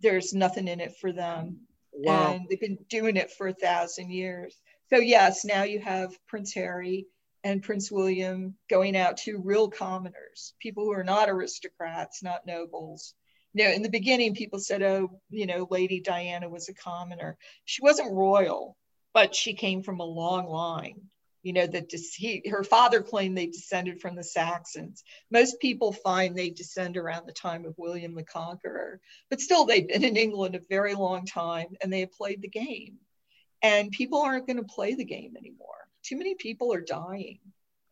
There's 0.00 0.32
nothing 0.32 0.68
in 0.68 0.80
it 0.80 0.94
for 1.00 1.12
them. 1.12 1.60
Wow. 1.92 2.32
And 2.32 2.46
they've 2.48 2.60
been 2.60 2.78
doing 2.88 3.16
it 3.16 3.30
for 3.32 3.48
a 3.48 3.54
thousand 3.54 4.10
years. 4.10 4.56
So, 4.90 4.96
yes, 4.98 5.44
now 5.44 5.64
you 5.64 5.80
have 5.80 6.16
Prince 6.26 6.54
Harry 6.54 7.06
and 7.44 7.62
Prince 7.62 7.90
William 7.90 8.54
going 8.70 8.96
out 8.96 9.18
to 9.18 9.42
real 9.44 9.68
commoners, 9.68 10.54
people 10.60 10.84
who 10.84 10.92
are 10.92 11.04
not 11.04 11.28
aristocrats, 11.28 12.22
not 12.22 12.46
nobles. 12.46 13.14
You 13.54 13.64
know, 13.64 13.70
in 13.70 13.82
the 13.82 13.90
beginning, 13.90 14.34
people 14.34 14.58
said, 14.58 14.82
oh, 14.82 15.20
you 15.30 15.46
know, 15.46 15.66
Lady 15.70 16.00
Diana 16.00 16.48
was 16.48 16.68
a 16.68 16.74
commoner. 16.74 17.36
She 17.64 17.82
wasn't 17.82 18.12
royal, 18.12 18.76
but 19.14 19.34
she 19.34 19.54
came 19.54 19.82
from 19.82 20.00
a 20.00 20.04
long 20.04 20.46
line 20.46 21.00
you 21.42 21.52
know 21.52 21.66
that 21.66 21.90
he, 22.16 22.42
her 22.48 22.64
father 22.64 23.02
claimed 23.02 23.36
they 23.36 23.46
descended 23.46 24.00
from 24.00 24.16
the 24.16 24.24
saxons. 24.24 25.04
Most 25.30 25.60
people 25.60 25.92
find 25.92 26.36
they 26.36 26.50
descend 26.50 26.96
around 26.96 27.26
the 27.26 27.32
time 27.32 27.64
of 27.64 27.74
william 27.78 28.14
the 28.14 28.24
conqueror 28.24 29.00
but 29.30 29.40
still 29.40 29.64
they've 29.64 29.88
been 29.88 30.04
in 30.04 30.16
england 30.16 30.54
a 30.54 30.60
very 30.68 30.94
long 30.94 31.24
time 31.24 31.68
and 31.80 31.92
they 31.92 32.00
have 32.00 32.12
played 32.12 32.42
the 32.42 32.48
game. 32.48 32.98
And 33.62 33.90
people 33.90 34.20
aren't 34.20 34.46
going 34.46 34.58
to 34.58 34.62
play 34.62 34.94
the 34.94 35.04
game 35.04 35.34
anymore. 35.36 35.88
Too 36.04 36.16
many 36.16 36.36
people 36.36 36.72
are 36.72 36.80
dying 36.80 37.40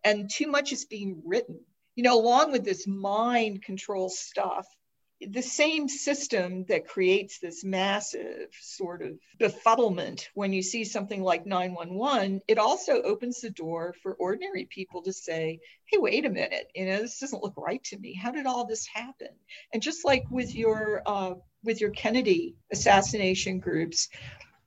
and 0.04 0.30
too 0.30 0.46
much 0.46 0.72
is 0.72 0.84
being 0.84 1.22
written. 1.24 1.58
You 1.96 2.04
know, 2.04 2.18
along 2.18 2.52
with 2.52 2.64
this 2.64 2.86
mind 2.86 3.62
control 3.62 4.08
stuff, 4.08 4.66
the 5.20 5.42
same 5.42 5.88
system 5.88 6.64
that 6.68 6.86
creates 6.86 7.38
this 7.38 7.64
massive 7.64 8.48
sort 8.60 9.02
of 9.02 9.12
befuddlement 9.40 10.26
when 10.34 10.52
you 10.52 10.62
see 10.62 10.84
something 10.84 11.22
like 11.22 11.46
911 11.46 12.42
it 12.46 12.58
also 12.58 13.00
opens 13.02 13.40
the 13.40 13.50
door 13.50 13.94
for 14.02 14.14
ordinary 14.14 14.66
people 14.66 15.02
to 15.02 15.12
say 15.12 15.58
hey 15.86 15.98
wait 15.98 16.26
a 16.26 16.30
minute 16.30 16.70
you 16.74 16.84
know 16.84 17.00
this 17.00 17.18
doesn't 17.18 17.42
look 17.42 17.54
right 17.56 17.82
to 17.84 17.98
me. 17.98 18.14
How 18.14 18.30
did 18.30 18.46
all 18.46 18.66
this 18.66 18.86
happen? 18.86 19.28
And 19.72 19.82
just 19.82 20.04
like 20.04 20.24
with 20.30 20.54
your 20.54 21.02
uh, 21.06 21.34
with 21.64 21.80
your 21.80 21.90
kennedy 21.90 22.56
assassination 22.70 23.58
groups 23.58 24.08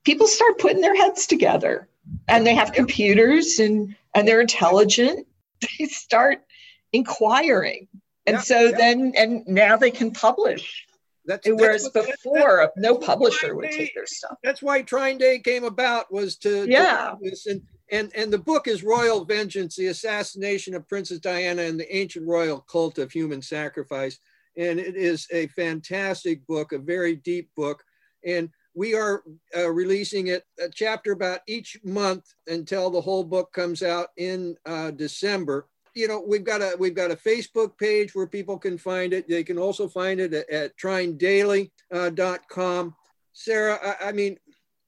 people 0.04 0.26
start 0.26 0.58
putting 0.58 0.80
their 0.80 0.96
heads 0.96 1.26
together 1.26 1.88
and 2.26 2.46
they 2.46 2.54
have 2.54 2.72
computers 2.72 3.58
and 3.58 3.94
and 4.14 4.26
they're 4.26 4.40
intelligent. 4.40 5.26
They 5.78 5.84
start 5.84 6.42
inquiring 6.90 7.88
and 8.26 8.34
yeah, 8.34 8.40
so 8.40 8.60
yeah. 8.60 8.76
then 8.76 9.12
and 9.16 9.46
now 9.46 9.76
they 9.76 9.90
can 9.90 10.10
publish. 10.10 10.86
That's, 11.26 11.46
whereas 11.46 11.84
that's 11.92 11.94
what, 11.94 12.16
before 12.22 12.56
that's, 12.62 12.72
no 12.76 12.96
publisher 12.96 13.54
would 13.54 13.70
take 13.70 13.94
their 13.94 14.06
stuff. 14.06 14.38
that's 14.42 14.62
why 14.62 14.82
TrineDay 14.82 15.44
came 15.44 15.64
about 15.64 16.12
was 16.12 16.36
to 16.38 16.66
yeah. 16.66 17.14
this. 17.20 17.46
and 17.46 17.62
and 17.90 18.10
and 18.16 18.32
the 18.32 18.38
book 18.38 18.66
is 18.66 18.82
royal 18.82 19.24
vengeance 19.24 19.76
the 19.76 19.88
assassination 19.88 20.74
of 20.74 20.88
princess 20.88 21.18
diana 21.18 21.62
and 21.62 21.78
the 21.78 21.96
ancient 21.96 22.26
royal 22.26 22.60
cult 22.60 22.98
of 22.98 23.12
human 23.12 23.42
sacrifice. 23.42 24.18
And 24.56 24.80
it 24.80 24.96
is 24.96 25.26
a 25.30 25.46
fantastic 25.48 26.46
book 26.46 26.72
a 26.72 26.78
very 26.78 27.16
deep 27.16 27.50
book. 27.54 27.84
And 28.24 28.50
we 28.74 28.94
are 28.94 29.22
uh, 29.56 29.70
releasing 29.70 30.28
it 30.28 30.44
a 30.58 30.68
chapter 30.68 31.12
about 31.12 31.40
each 31.46 31.78
month 31.84 32.24
until 32.46 32.90
the 32.90 33.00
whole 33.00 33.24
book 33.24 33.52
comes 33.52 33.82
out 33.82 34.08
in 34.16 34.56
uh, 34.66 34.90
december 34.92 35.68
you 35.94 36.08
know, 36.08 36.24
we've 36.26 36.44
got 36.44 36.62
a 36.62 36.74
we've 36.78 36.94
got 36.94 37.10
a 37.10 37.16
Facebook 37.16 37.76
page 37.78 38.14
where 38.14 38.26
people 38.26 38.58
can 38.58 38.78
find 38.78 39.12
it. 39.12 39.28
They 39.28 39.44
can 39.44 39.58
also 39.58 39.88
find 39.88 40.20
it 40.20 40.32
at, 40.34 40.50
at 40.50 40.76
tryingdaily.com. 40.76 42.88
Uh, 42.88 42.90
Sarah, 43.32 43.78
I, 43.82 44.08
I, 44.08 44.12
mean, 44.12 44.38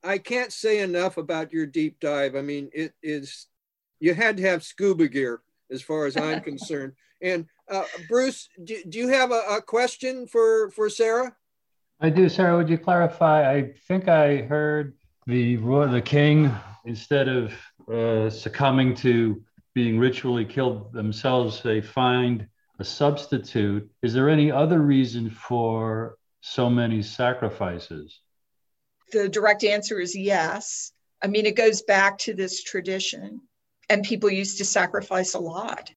I 0.03 0.19
can't 0.19 0.53
say 0.53 0.81
enough 0.81 1.17
about 1.17 1.53
your 1.53 1.67
deep 1.67 2.01
dive. 2.01 2.35
I 2.35 2.43
mean, 2.43 2.71
it 2.73 2.93
is 3.03 3.47
you 4.01 4.15
had 4.15 4.37
to 4.39 4.43
have 4.43 4.65
scuba 4.65 5.09
gear 5.09 5.43
as 5.71 5.83
far 5.83 6.07
as 6.07 6.17
I'm 6.17 6.41
concerned. 6.43 6.95
And 7.23 7.47
uh, 7.71 7.85
Bruce, 8.09 8.49
do, 8.65 8.83
do 8.89 8.99
you 8.99 9.09
have 9.09 9.31
a, 9.31 9.43
a 9.51 9.63
question 9.63 10.27
for 10.27 10.71
for 10.71 10.91
Sarah? 10.91 11.35
I 12.01 12.11
do, 12.11 12.29
Sarah. 12.29 12.57
Would 12.57 12.69
you 12.69 12.79
clarify? 12.79 13.51
I 13.51 13.73
think 13.87 14.09
I 14.09 14.43
heard 14.43 14.95
the 15.27 15.57
the 15.57 16.03
king 16.05 16.51
instead 16.85 17.29
of 17.29 17.55
uh, 17.91 18.29
succumbing 18.29 18.95
to 18.97 19.41
being 19.75 19.99
ritually 19.99 20.45
killed 20.45 20.93
themselves, 20.93 21.63
they 21.63 21.81
find 21.81 22.47
a 22.79 22.85
substitute. 22.85 23.91
Is 24.03 24.13
there 24.13 24.29
any 24.29 24.51
other 24.51 24.81
reason 24.81 25.31
for 25.31 26.17
so 26.41 26.69
many 26.69 27.03
sacrifices? 27.03 28.21
The 29.13 29.29
direct 29.29 29.65
answer 29.65 30.01
is 30.01 30.17
yes. 30.17 30.93
I 31.23 31.29
mean, 31.29 31.47
it 31.47 31.57
goes 31.57 31.83
back 31.83 32.19
to 32.19 32.35
this 32.35 32.63
tradition, 32.63 33.41
and 33.89 34.05
people 34.05 34.31
used 34.31 34.59
to 34.59 34.65
sacrifice 34.65 35.35
a 35.35 35.39
lot. 35.39 35.91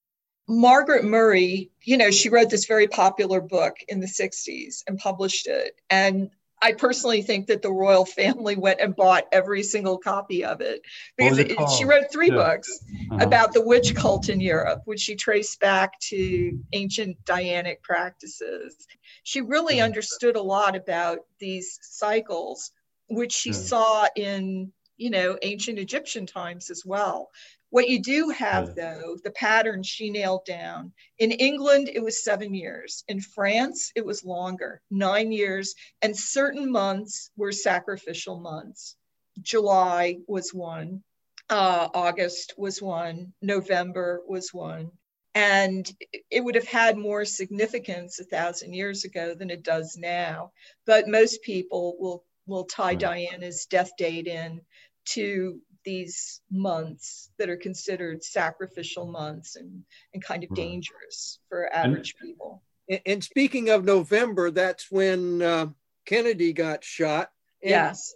Margaret 0.47 1.03
Murray, 1.03 1.71
you 1.83 1.97
know, 1.97 2.11
she 2.11 2.29
wrote 2.29 2.51
this 2.51 2.67
very 2.67 2.87
popular 2.87 3.41
book 3.41 3.77
in 3.87 3.99
the 3.99 4.07
60s 4.07 4.83
and 4.87 4.99
published 4.99 5.47
it. 5.47 5.81
And 5.89 6.29
I 6.61 6.71
personally 6.71 7.21
think 7.21 7.47
that 7.47 7.61
the 7.61 7.71
royal 7.71 8.05
family 8.05 8.55
went 8.55 8.79
and 8.79 8.95
bought 8.95 9.25
every 9.31 9.61
single 9.61 9.97
copy 9.97 10.43
of 10.45 10.61
it 10.61 10.81
because 11.17 11.37
it 11.37 11.51
it, 11.51 11.69
she 11.77 11.85
wrote 11.85 12.11
three 12.11 12.29
yeah. 12.29 12.35
books 12.35 12.79
uh-huh. 13.11 13.23
about 13.23 13.53
the 13.53 13.61
witch 13.61 13.93
cult 13.95 14.29
in 14.29 14.39
Europe, 14.39 14.81
which 14.85 15.01
she 15.01 15.15
traced 15.15 15.59
back 15.59 15.99
to 15.99 16.57
ancient 16.73 17.17
Dianic 17.25 17.81
practices. 17.81 18.87
She 19.23 19.41
really 19.41 19.81
understood 19.81 20.35
a 20.37 20.41
lot 20.41 20.75
about 20.75 21.19
these 21.39 21.77
cycles, 21.81 22.71
which 23.09 23.33
she 23.33 23.51
yeah. 23.51 23.55
saw 23.55 24.07
in 24.15 24.71
you 24.97 25.09
know 25.09 25.37
ancient 25.41 25.77
Egyptian 25.77 26.25
times 26.25 26.69
as 26.69 26.85
well. 26.85 27.31
What 27.75 27.89
you 27.89 28.01
do 28.01 28.29
have, 28.29 28.73
though, 28.73 29.17
the 29.21 29.31
pattern 29.31 29.83
she 29.83 30.09
nailed 30.09 30.45
down. 30.45 30.93
In 31.19 31.31
England, 31.31 31.89
it 31.93 31.99
was 31.99 32.23
seven 32.23 32.53
years. 32.53 33.03
In 33.09 33.19
France, 33.19 33.91
it 33.97 34.05
was 34.05 34.23
longer, 34.23 34.81
nine 34.89 35.33
years. 35.33 35.75
And 36.01 36.15
certain 36.15 36.71
months 36.71 37.31
were 37.35 37.51
sacrificial 37.51 38.39
months. 38.39 38.95
July 39.41 40.19
was 40.25 40.53
one, 40.53 41.03
uh, 41.49 41.89
August 41.93 42.53
was 42.57 42.81
one, 42.81 43.33
November 43.41 44.21
was 44.25 44.53
one. 44.53 44.89
And 45.33 45.85
it 46.31 46.41
would 46.45 46.55
have 46.55 46.69
had 46.69 46.95
more 46.95 47.25
significance 47.25 48.21
a 48.21 48.23
thousand 48.23 48.71
years 48.71 49.03
ago 49.03 49.35
than 49.35 49.49
it 49.49 49.63
does 49.63 49.97
now. 49.97 50.53
But 50.85 51.09
most 51.09 51.41
people 51.41 51.97
will, 51.99 52.23
will 52.47 52.63
tie 52.63 52.93
hmm. 52.93 52.99
Diana's 52.99 53.65
death 53.65 53.91
date 53.97 54.27
in 54.27 54.61
to 55.07 55.59
these 55.85 56.41
months 56.51 57.31
that 57.37 57.49
are 57.49 57.57
considered 57.57 58.23
sacrificial 58.23 59.05
months 59.05 59.55
and, 59.55 59.83
and 60.13 60.23
kind 60.23 60.43
of 60.43 60.53
dangerous 60.53 61.39
for 61.47 61.71
average 61.73 62.15
and, 62.19 62.29
people. 62.29 62.63
And 63.05 63.23
speaking 63.23 63.69
of 63.69 63.85
November, 63.85 64.51
that's 64.51 64.91
when 64.91 65.41
uh, 65.41 65.67
Kennedy 66.05 66.53
got 66.53 66.83
shot. 66.83 67.29
And 67.61 67.69
yes. 67.69 68.13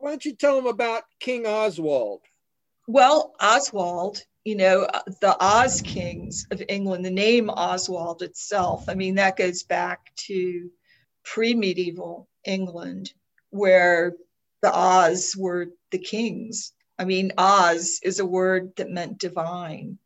Why 0.00 0.10
don't 0.10 0.24
you 0.24 0.34
tell 0.34 0.56
them 0.56 0.66
about 0.66 1.02
King 1.18 1.46
Oswald? 1.46 2.20
Well, 2.86 3.34
Oswald, 3.40 4.22
you 4.44 4.56
know, 4.56 4.82
uh, 4.82 5.02
the 5.20 5.36
Oz 5.40 5.82
kings 5.82 6.46
of 6.50 6.62
England, 6.68 7.04
the 7.04 7.10
name 7.10 7.50
Oswald 7.50 8.22
itself, 8.22 8.88
I 8.88 8.94
mean, 8.94 9.16
that 9.16 9.36
goes 9.36 9.62
back 9.64 10.14
to 10.26 10.70
pre 11.24 11.54
medieval 11.54 12.28
England, 12.44 13.12
where 13.50 14.14
the 14.62 14.74
Oz 14.74 15.34
were 15.36 15.66
the 15.90 15.98
kings 15.98 16.72
I 16.98 17.04
mean, 17.04 17.32
Oz 17.38 18.00
is 18.02 18.18
a 18.18 18.26
word 18.26 18.72
that 18.76 18.90
meant 18.90 19.18
divine. 19.18 19.98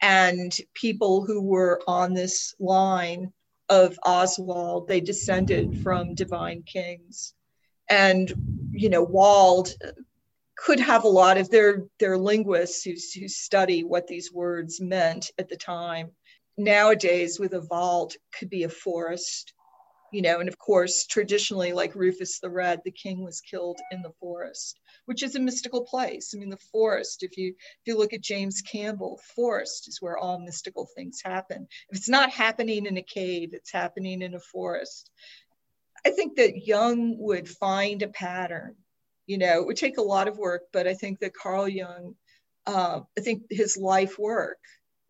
And 0.00 0.56
people 0.74 1.24
who 1.24 1.42
were 1.42 1.80
on 1.86 2.14
this 2.14 2.54
line 2.58 3.32
of 3.68 3.98
Oswald, 4.04 4.88
they 4.88 5.00
descended 5.00 5.82
from 5.82 6.14
divine 6.14 6.62
kings. 6.62 7.34
And, 7.90 8.32
you 8.70 8.88
know, 8.88 9.02
Wald 9.02 9.74
could 10.56 10.80
have 10.80 11.04
a 11.04 11.08
lot 11.08 11.36
of 11.36 11.50
their, 11.50 11.84
their 11.98 12.16
linguists 12.16 12.82
who, 12.82 12.92
who 13.20 13.28
study 13.28 13.84
what 13.84 14.06
these 14.06 14.32
words 14.32 14.80
meant 14.80 15.30
at 15.38 15.48
the 15.48 15.56
time. 15.56 16.10
Nowadays, 16.56 17.38
with 17.38 17.54
a 17.54 17.60
vault, 17.60 18.16
could 18.36 18.50
be 18.50 18.64
a 18.64 18.68
forest, 18.68 19.52
you 20.12 20.22
know, 20.22 20.40
and 20.40 20.48
of 20.48 20.58
course, 20.58 21.06
traditionally, 21.06 21.72
like 21.72 21.94
Rufus 21.94 22.40
the 22.40 22.50
Red, 22.50 22.80
the 22.84 22.90
king 22.90 23.22
was 23.22 23.40
killed 23.40 23.78
in 23.90 24.02
the 24.02 24.12
forest 24.20 24.78
which 25.08 25.22
is 25.22 25.36
a 25.36 25.40
mystical 25.40 25.84
place. 25.84 26.34
I 26.34 26.38
mean, 26.38 26.50
the 26.50 26.58
forest, 26.70 27.22
if 27.22 27.38
you 27.38 27.48
if 27.48 27.86
you 27.86 27.96
look 27.96 28.12
at 28.12 28.20
James 28.20 28.60
Campbell, 28.60 29.18
forest 29.34 29.88
is 29.88 30.02
where 30.02 30.18
all 30.18 30.38
mystical 30.38 30.86
things 30.94 31.22
happen. 31.24 31.66
If 31.88 31.96
it's 31.96 32.10
not 32.10 32.28
happening 32.30 32.84
in 32.84 32.98
a 32.98 33.02
cave, 33.02 33.54
it's 33.54 33.72
happening 33.72 34.20
in 34.20 34.34
a 34.34 34.40
forest. 34.40 35.10
I 36.04 36.10
think 36.10 36.36
that 36.36 36.66
Jung 36.66 37.16
would 37.18 37.48
find 37.48 38.02
a 38.02 38.08
pattern. 38.08 38.76
You 39.26 39.38
know, 39.38 39.62
it 39.62 39.66
would 39.66 39.78
take 39.78 39.96
a 39.96 40.02
lot 40.02 40.28
of 40.28 40.36
work, 40.36 40.64
but 40.74 40.86
I 40.86 40.92
think 40.92 41.20
that 41.20 41.32
Carl 41.32 41.66
Jung, 41.66 42.14
uh, 42.66 43.00
I 43.16 43.20
think 43.22 43.44
his 43.48 43.78
life 43.78 44.18
work 44.18 44.58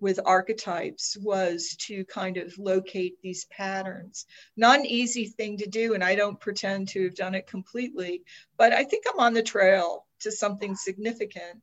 with 0.00 0.20
archetypes 0.24 1.16
was 1.20 1.76
to 1.86 2.04
kind 2.04 2.36
of 2.36 2.56
locate 2.58 3.20
these 3.22 3.46
patterns. 3.46 4.26
Not 4.56 4.80
an 4.80 4.86
easy 4.86 5.26
thing 5.26 5.56
to 5.58 5.66
do, 5.66 5.94
and 5.94 6.04
I 6.04 6.14
don't 6.14 6.40
pretend 6.40 6.88
to 6.88 7.04
have 7.04 7.14
done 7.14 7.34
it 7.34 7.46
completely, 7.46 8.22
but 8.56 8.72
I 8.72 8.84
think 8.84 9.04
I'm 9.08 9.20
on 9.20 9.34
the 9.34 9.42
trail 9.42 10.06
to 10.20 10.30
something 10.30 10.76
significant. 10.76 11.62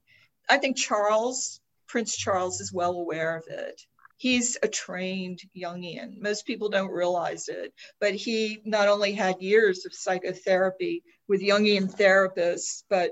I 0.49 0.57
think 0.57 0.77
Charles, 0.77 1.61
Prince 1.87 2.15
Charles, 2.15 2.59
is 2.61 2.73
well 2.73 2.93
aware 2.93 3.37
of 3.37 3.45
it. 3.47 3.81
He's 4.17 4.57
a 4.63 4.67
trained 4.67 5.41
Jungian. 5.55 6.21
Most 6.21 6.45
people 6.45 6.69
don't 6.69 6.91
realize 6.91 7.49
it, 7.49 7.73
but 7.99 8.15
he 8.15 8.61
not 8.65 8.87
only 8.87 9.11
had 9.11 9.41
years 9.41 9.85
of 9.85 9.93
psychotherapy 9.93 11.03
with 11.27 11.41
Jungian 11.41 11.93
therapists, 11.93 12.83
but 12.89 13.11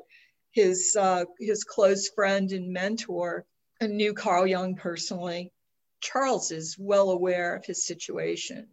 his 0.51 0.95
uh, 0.97 1.25
his 1.39 1.63
close 1.63 2.09
friend 2.09 2.51
and 2.51 2.71
mentor 2.71 3.45
knew 3.91 4.13
Carl 4.13 4.48
Jung 4.48 4.76
personally. 4.76 5.52
Charles 6.02 6.52
is 6.52 6.78
well 6.78 7.12
aware 7.12 7.56
of 7.56 7.65
his 7.65 7.86
situation. 7.86 8.67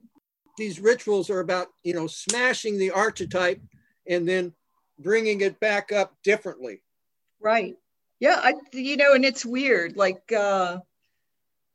These 0.58 0.80
rituals 0.80 1.30
are 1.30 1.40
about, 1.40 1.68
you 1.82 1.94
know, 1.94 2.06
smashing 2.06 2.76
the 2.76 2.90
archetype 2.90 3.60
and 4.06 4.28
then 4.28 4.52
bringing 4.98 5.40
it 5.40 5.60
back 5.60 5.92
up 5.92 6.14
differently. 6.24 6.82
Right. 7.40 7.76
Yeah. 8.18 8.40
I, 8.42 8.54
you 8.72 8.96
know, 8.96 9.14
and 9.14 9.24
it's 9.24 9.46
weird. 9.46 9.96
Like, 9.96 10.32
uh, 10.32 10.78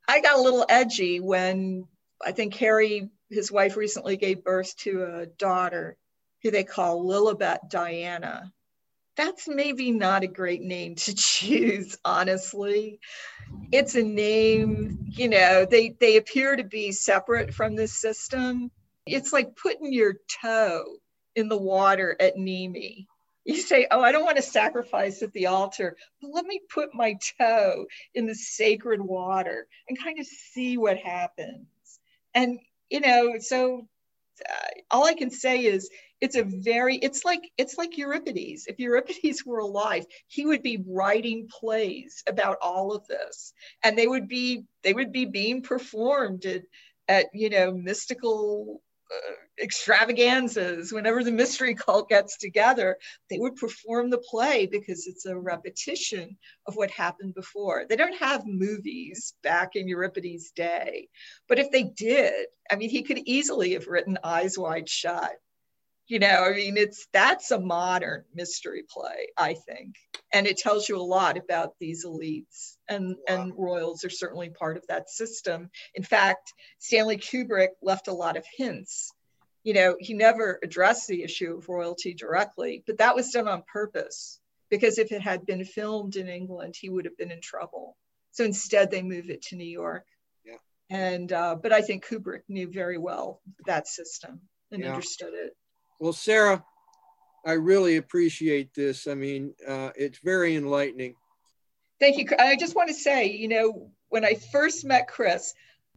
I 0.08 0.22
got 0.22 0.38
a 0.38 0.42
little 0.42 0.66
edgy 0.70 1.20
when 1.20 1.88
I 2.24 2.32
think 2.32 2.54
Harry, 2.56 3.10
his 3.30 3.52
wife, 3.52 3.76
recently 3.76 4.18
gave 4.18 4.44
birth 4.44 4.76
to 4.78 5.04
a 5.04 5.26
daughter 5.26 5.98
who 6.44 6.52
they 6.52 6.64
call 6.64 7.04
Lilibet 7.04 7.70
Diana. 7.70 8.52
That's 9.16 9.48
maybe 9.48 9.92
not 9.92 10.24
a 10.24 10.28
great 10.28 10.62
name 10.62 10.96
to 10.96 11.16
choose, 11.16 11.98
honestly. 12.06 13.00
It's 13.72 13.96
a 13.96 14.04
name, 14.04 14.98
you 15.12 15.30
know, 15.30 15.66
they, 15.70 15.96
they 16.00 16.18
appear 16.18 16.56
to 16.56 16.64
be 16.64 16.92
separate 16.92 17.54
from 17.54 17.76
this 17.76 17.94
system. 17.94 18.72
It's 19.06 19.34
like 19.34 19.56
putting 19.56 19.92
your 19.92 20.16
toe 20.42 20.84
in 21.36 21.50
the 21.50 21.58
water 21.58 22.16
at 22.20 22.38
Nemi. 22.38 23.08
You 23.44 23.58
say, 23.58 23.88
Oh, 23.92 24.02
I 24.02 24.12
don't 24.12 24.26
want 24.26 24.38
to 24.38 24.44
sacrifice 24.44 25.22
at 25.22 25.32
the 25.34 25.46
altar, 25.48 25.96
but 26.22 26.32
let 26.32 26.46
me 26.46 26.62
put 26.74 26.96
my 26.96 27.18
toe 27.40 27.86
in 28.16 28.26
the 28.26 28.34
sacred 28.34 29.02
water 29.02 29.68
and 29.88 30.02
kind 30.02 30.20
of 30.20 30.26
see 30.26 30.78
what 30.78 30.98
happens. 30.98 31.68
And, 32.34 32.60
you 32.90 33.02
know, 33.02 33.36
so 33.40 33.88
all 34.92 35.06
I 35.06 35.14
can 35.14 35.30
say 35.30 35.66
is 35.66 35.90
it's 36.22 36.36
a 36.36 36.44
very 36.44 36.98
it's 36.98 37.26
like 37.26 37.42
it's 37.58 37.78
like 37.78 37.98
euripides. 37.98 38.68
If 38.68 38.80
euripides 38.80 39.46
were 39.46 39.60
alive 39.60 40.06
he 40.28 40.46
would 40.46 40.62
be 40.64 40.84
writing 40.88 41.48
plays 41.50 42.24
about 42.28 42.58
all 42.62 42.94
of 42.94 43.08
this. 43.08 43.54
And 43.84 43.98
they 43.98 44.08
would 44.08 44.28
be 44.28 44.66
they 44.84 44.94
would 44.94 45.12
be 45.12 45.26
being 45.26 45.62
performed 45.62 46.46
at, 46.46 46.64
at 47.08 47.28
you 47.34 47.50
know 47.50 47.72
mystical 47.74 48.82
uh, 49.12 49.34
extravaganzas. 49.62 50.92
Whenever 50.92 51.24
the 51.24 51.32
mystery 51.32 51.76
cult 51.76 52.10
gets 52.10 52.38
together 52.38 52.98
they 53.30 53.38
would 53.40 53.56
perform 53.56 54.10
the 54.10 54.18
play 54.18 54.66
because 54.66 55.08
it's 55.08 55.26
a 55.26 55.38
repetition 55.38 56.38
of 56.68 56.76
what 56.76 56.92
happened 56.92 57.34
before. 57.34 57.86
They 57.88 57.96
don't 57.96 58.18
have 58.18 58.46
movies 58.46 59.34
back 59.44 59.76
in 59.76 59.88
euripides 59.88 60.52
day 60.52 61.08
but 61.48 61.60
if 61.60 61.72
they 61.72 61.84
did 61.84 62.48
i 62.72 62.76
mean 62.76 62.90
he 62.90 63.04
could 63.04 63.20
easily 63.26 63.74
have 63.74 63.88
written 63.88 64.18
eyes 64.24 64.58
wide 64.58 64.90
shut. 64.90 65.34
You 66.08 66.20
know 66.20 66.44
i 66.46 66.54
mean 66.54 66.78
it's 66.78 67.08
that's 67.14 67.52
a 67.52 67.60
modern 67.60 68.26
mystery 68.34 68.84
play 68.90 69.28
i 69.38 69.54
think. 69.54 69.96
And 70.34 70.48
it 70.48 70.58
tells 70.58 70.90
you 70.90 70.98
a 70.98 71.02
lot 71.02 71.38
about 71.38 71.74
these 71.80 72.06
elites 72.06 72.76
and 72.90 73.10
wow. 73.10 73.24
and 73.28 73.54
royals 73.56 74.04
are 74.04 74.10
certainly 74.10 74.50
part 74.50 74.76
of 74.76 74.86
that 74.88 75.10
system. 75.10 75.70
In 75.96 76.04
fact 76.04 76.52
stanley 76.80 77.18
kubrick 77.18 77.70
left 77.82 78.08
a 78.08 78.14
lot 78.14 78.38
of 78.38 78.46
hints 78.58 79.12
you 79.66 79.74
know 79.74 79.98
he 80.00 80.14
never 80.14 80.58
addressed 80.64 81.08
the 81.08 81.24
issue 81.24 81.58
of 81.58 81.68
royalty 81.68 82.14
directly 82.14 82.84
but 82.88 83.00
that 83.00 83.16
was 83.16 83.32
done 83.32 83.50
on 83.50 83.64
purpose 83.72 84.40
because 84.70 84.98
if 84.98 85.12
it 85.12 85.22
had 85.22 85.46
been 85.46 85.66
filmed 85.66 86.16
in 86.16 86.30
england 86.30 86.74
he 86.80 86.90
would 86.90 87.04
have 87.04 87.18
been 87.18 87.32
in 87.32 87.42
trouble 87.42 87.98
so 88.32 88.46
instead 88.46 88.90
they 88.90 89.02
moved 89.02 89.30
it 89.30 89.42
to 89.42 89.58
new 89.58 89.64
york 89.66 90.06
yeah. 90.46 90.56
and 90.90 91.34
uh, 91.34 91.56
but 91.62 91.74
i 91.74 91.82
think 91.82 92.06
kubrick 92.06 92.44
knew 92.48 92.72
very 92.72 92.98
well 92.98 93.42
that 93.66 93.88
system 93.88 94.40
and 94.72 94.82
yeah. 94.82 94.94
understood 94.94 95.34
it 95.34 95.54
well, 96.00 96.14
Sarah, 96.14 96.64
I 97.46 97.54
really 97.54 97.98
appreciate 97.98 98.74
this. 98.74 99.08
I 99.08 99.14
mean, 99.14 99.54
uh, 99.68 99.92
it's 99.96 100.20
very 100.20 100.56
enlightening. 100.56 101.16
Thank 102.00 102.18
you. 102.18 102.28
I 102.38 102.56
just 102.58 102.76
want 102.76 102.90
to 102.90 102.94
say, 102.94 103.32
you 103.32 103.48
know, 103.48 103.92
when 104.10 104.26
I 104.26 104.36
first 104.36 104.84
met 104.84 105.08
Kris, 105.08 105.54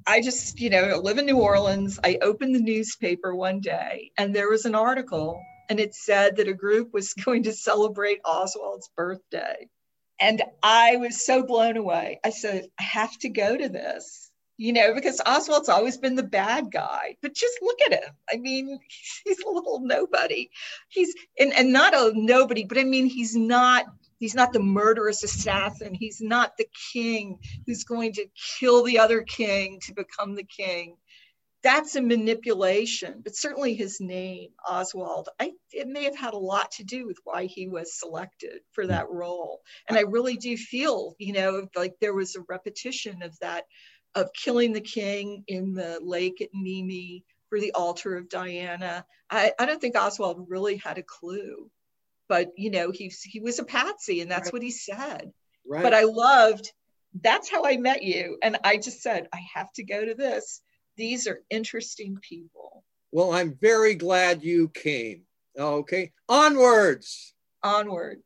I 0.08 0.22
just, 0.22 0.58
you 0.58 0.70
know, 0.70 1.00
live 1.02 1.18
in 1.18 1.26
New 1.26 1.38
Orleans. 1.38 2.00
I 2.02 2.18
opened 2.22 2.54
the 2.54 2.60
newspaper 2.60 3.36
one 3.36 3.60
day 3.60 4.10
and 4.16 4.34
there 4.34 4.48
was 4.48 4.64
an 4.64 4.74
article 4.74 5.38
and 5.68 5.78
it 5.78 5.94
said 5.94 6.36
that 6.36 6.48
a 6.48 6.54
group 6.54 6.94
was 6.94 7.12
going 7.24 7.42
to 7.42 7.52
celebrate 7.52 8.20
Oswald's 8.24 8.88
birthday. 8.96 9.68
And 10.18 10.42
I 10.62 10.96
was 10.96 11.24
so 11.24 11.42
blown 11.44 11.76
away. 11.76 12.20
I 12.24 12.30
said, 12.30 12.68
I 12.80 12.82
have 12.84 13.16
to 13.18 13.28
go 13.28 13.56
to 13.56 13.68
this 13.68 14.28
you 14.60 14.72
know, 14.72 14.92
because 14.92 15.20
Oswald's 15.24 15.68
always 15.68 15.96
been 15.96 16.16
the 16.16 16.22
bad 16.24 16.72
guy. 16.72 17.16
But 17.22 17.32
just 17.32 17.56
look 17.62 17.78
at 17.86 17.92
him. 17.92 18.12
I 18.30 18.38
mean, 18.38 18.78
he's 19.24 19.38
a 19.38 19.48
little 19.48 19.80
nobody. 19.80 20.50
He's 20.88 21.14
and, 21.38 21.54
and 21.54 21.72
not 21.72 21.94
a 21.94 22.12
nobody, 22.14 22.64
but 22.64 22.76
I 22.76 22.84
mean, 22.84 23.06
he's 23.06 23.36
not 23.36 23.86
he's 24.18 24.35
not 24.35 24.52
the 24.52 24.61
murderous 24.61 25.22
assassin. 25.22 25.94
He's 25.94 26.20
not 26.20 26.57
the 26.57 26.68
king 26.92 27.38
who's 27.66 27.85
going 27.85 28.12
to 28.14 28.26
kill 28.59 28.83
the 28.83 28.98
other 28.98 29.22
king 29.22 29.81
to 29.87 29.94
become 29.94 30.35
the 30.35 30.44
king. 30.44 30.96
That's 31.62 31.96
a 31.96 32.00
manipulation, 32.00 33.20
but 33.24 33.35
certainly 33.35 33.74
his 33.74 34.00
name, 34.00 34.50
Oswald, 34.66 35.28
I, 35.40 35.52
it 35.72 35.88
may 35.88 36.04
have 36.04 36.16
had 36.16 36.35
a 36.35 36.38
lot 36.38 36.70
to 36.72 36.85
do 36.85 37.04
with 37.04 37.18
why 37.24 37.46
he 37.46 37.66
was 37.66 37.98
selected 37.98 38.61
for 38.70 38.87
that 38.87 39.11
role. 39.11 39.61
And 39.88 39.98
I 39.98 40.02
really 40.02 40.37
do 40.37 40.57
feel, 40.57 41.16
you 41.18 41.33
know, 41.33 41.66
like 41.74 41.96
there 42.00 42.14
was 42.14 42.37
a 42.37 42.44
repetition 42.48 43.22
of 43.22 43.37
that 43.40 43.64
of 44.14 44.33
killing 44.33 44.72
the 44.72 44.81
king 44.81 45.44
in 45.48 45.74
the 45.74 45.98
lake 46.02 46.40
at 46.40 46.48
Nemi 46.54 47.24
for 47.48 47.61
the 47.61 47.72
altar 47.72 48.16
of 48.16 48.28
Diana. 48.28 49.04
I, 49.31 49.52
I 49.59 49.66
don't 49.66 49.81
think 49.81 49.96
Oswald 49.96 50.46
really 50.48 50.76
had 50.76 50.98
a 50.98 51.02
clue, 51.02 51.70
but 52.28 52.52
you 52.56 52.70
know, 52.70 52.90
he, 52.90 53.12
he 53.24 53.40
was 53.40 53.58
a 53.58 53.64
patsy 53.64 54.20
and 54.20 54.30
that's 54.30 54.46
right. 54.46 54.52
what 54.52 54.62
he 54.62 54.70
said. 54.70 55.32
Right. 55.66 55.82
But 55.82 55.94
I 55.94 56.04
loved, 56.04 56.72
that's 57.20 57.50
how 57.50 57.64
I 57.64 57.76
met 57.76 58.02
you. 58.02 58.38
And 58.42 58.58
I 58.64 58.76
just 58.76 59.02
said, 59.02 59.28
I 59.32 59.40
have 59.54 59.72
to 59.74 59.84
go 59.84 60.04
to 60.04 60.14
this. 60.14 60.60
These 60.96 61.26
are 61.26 61.42
interesting 61.50 62.18
people. 62.20 62.84
Well, 63.12 63.32
I'm 63.32 63.54
very 63.60 63.94
glad 63.94 64.42
you 64.42 64.68
came. 64.68 65.22
Okay, 65.58 66.12
onwards. 66.28 67.34
Onward. 67.62 68.22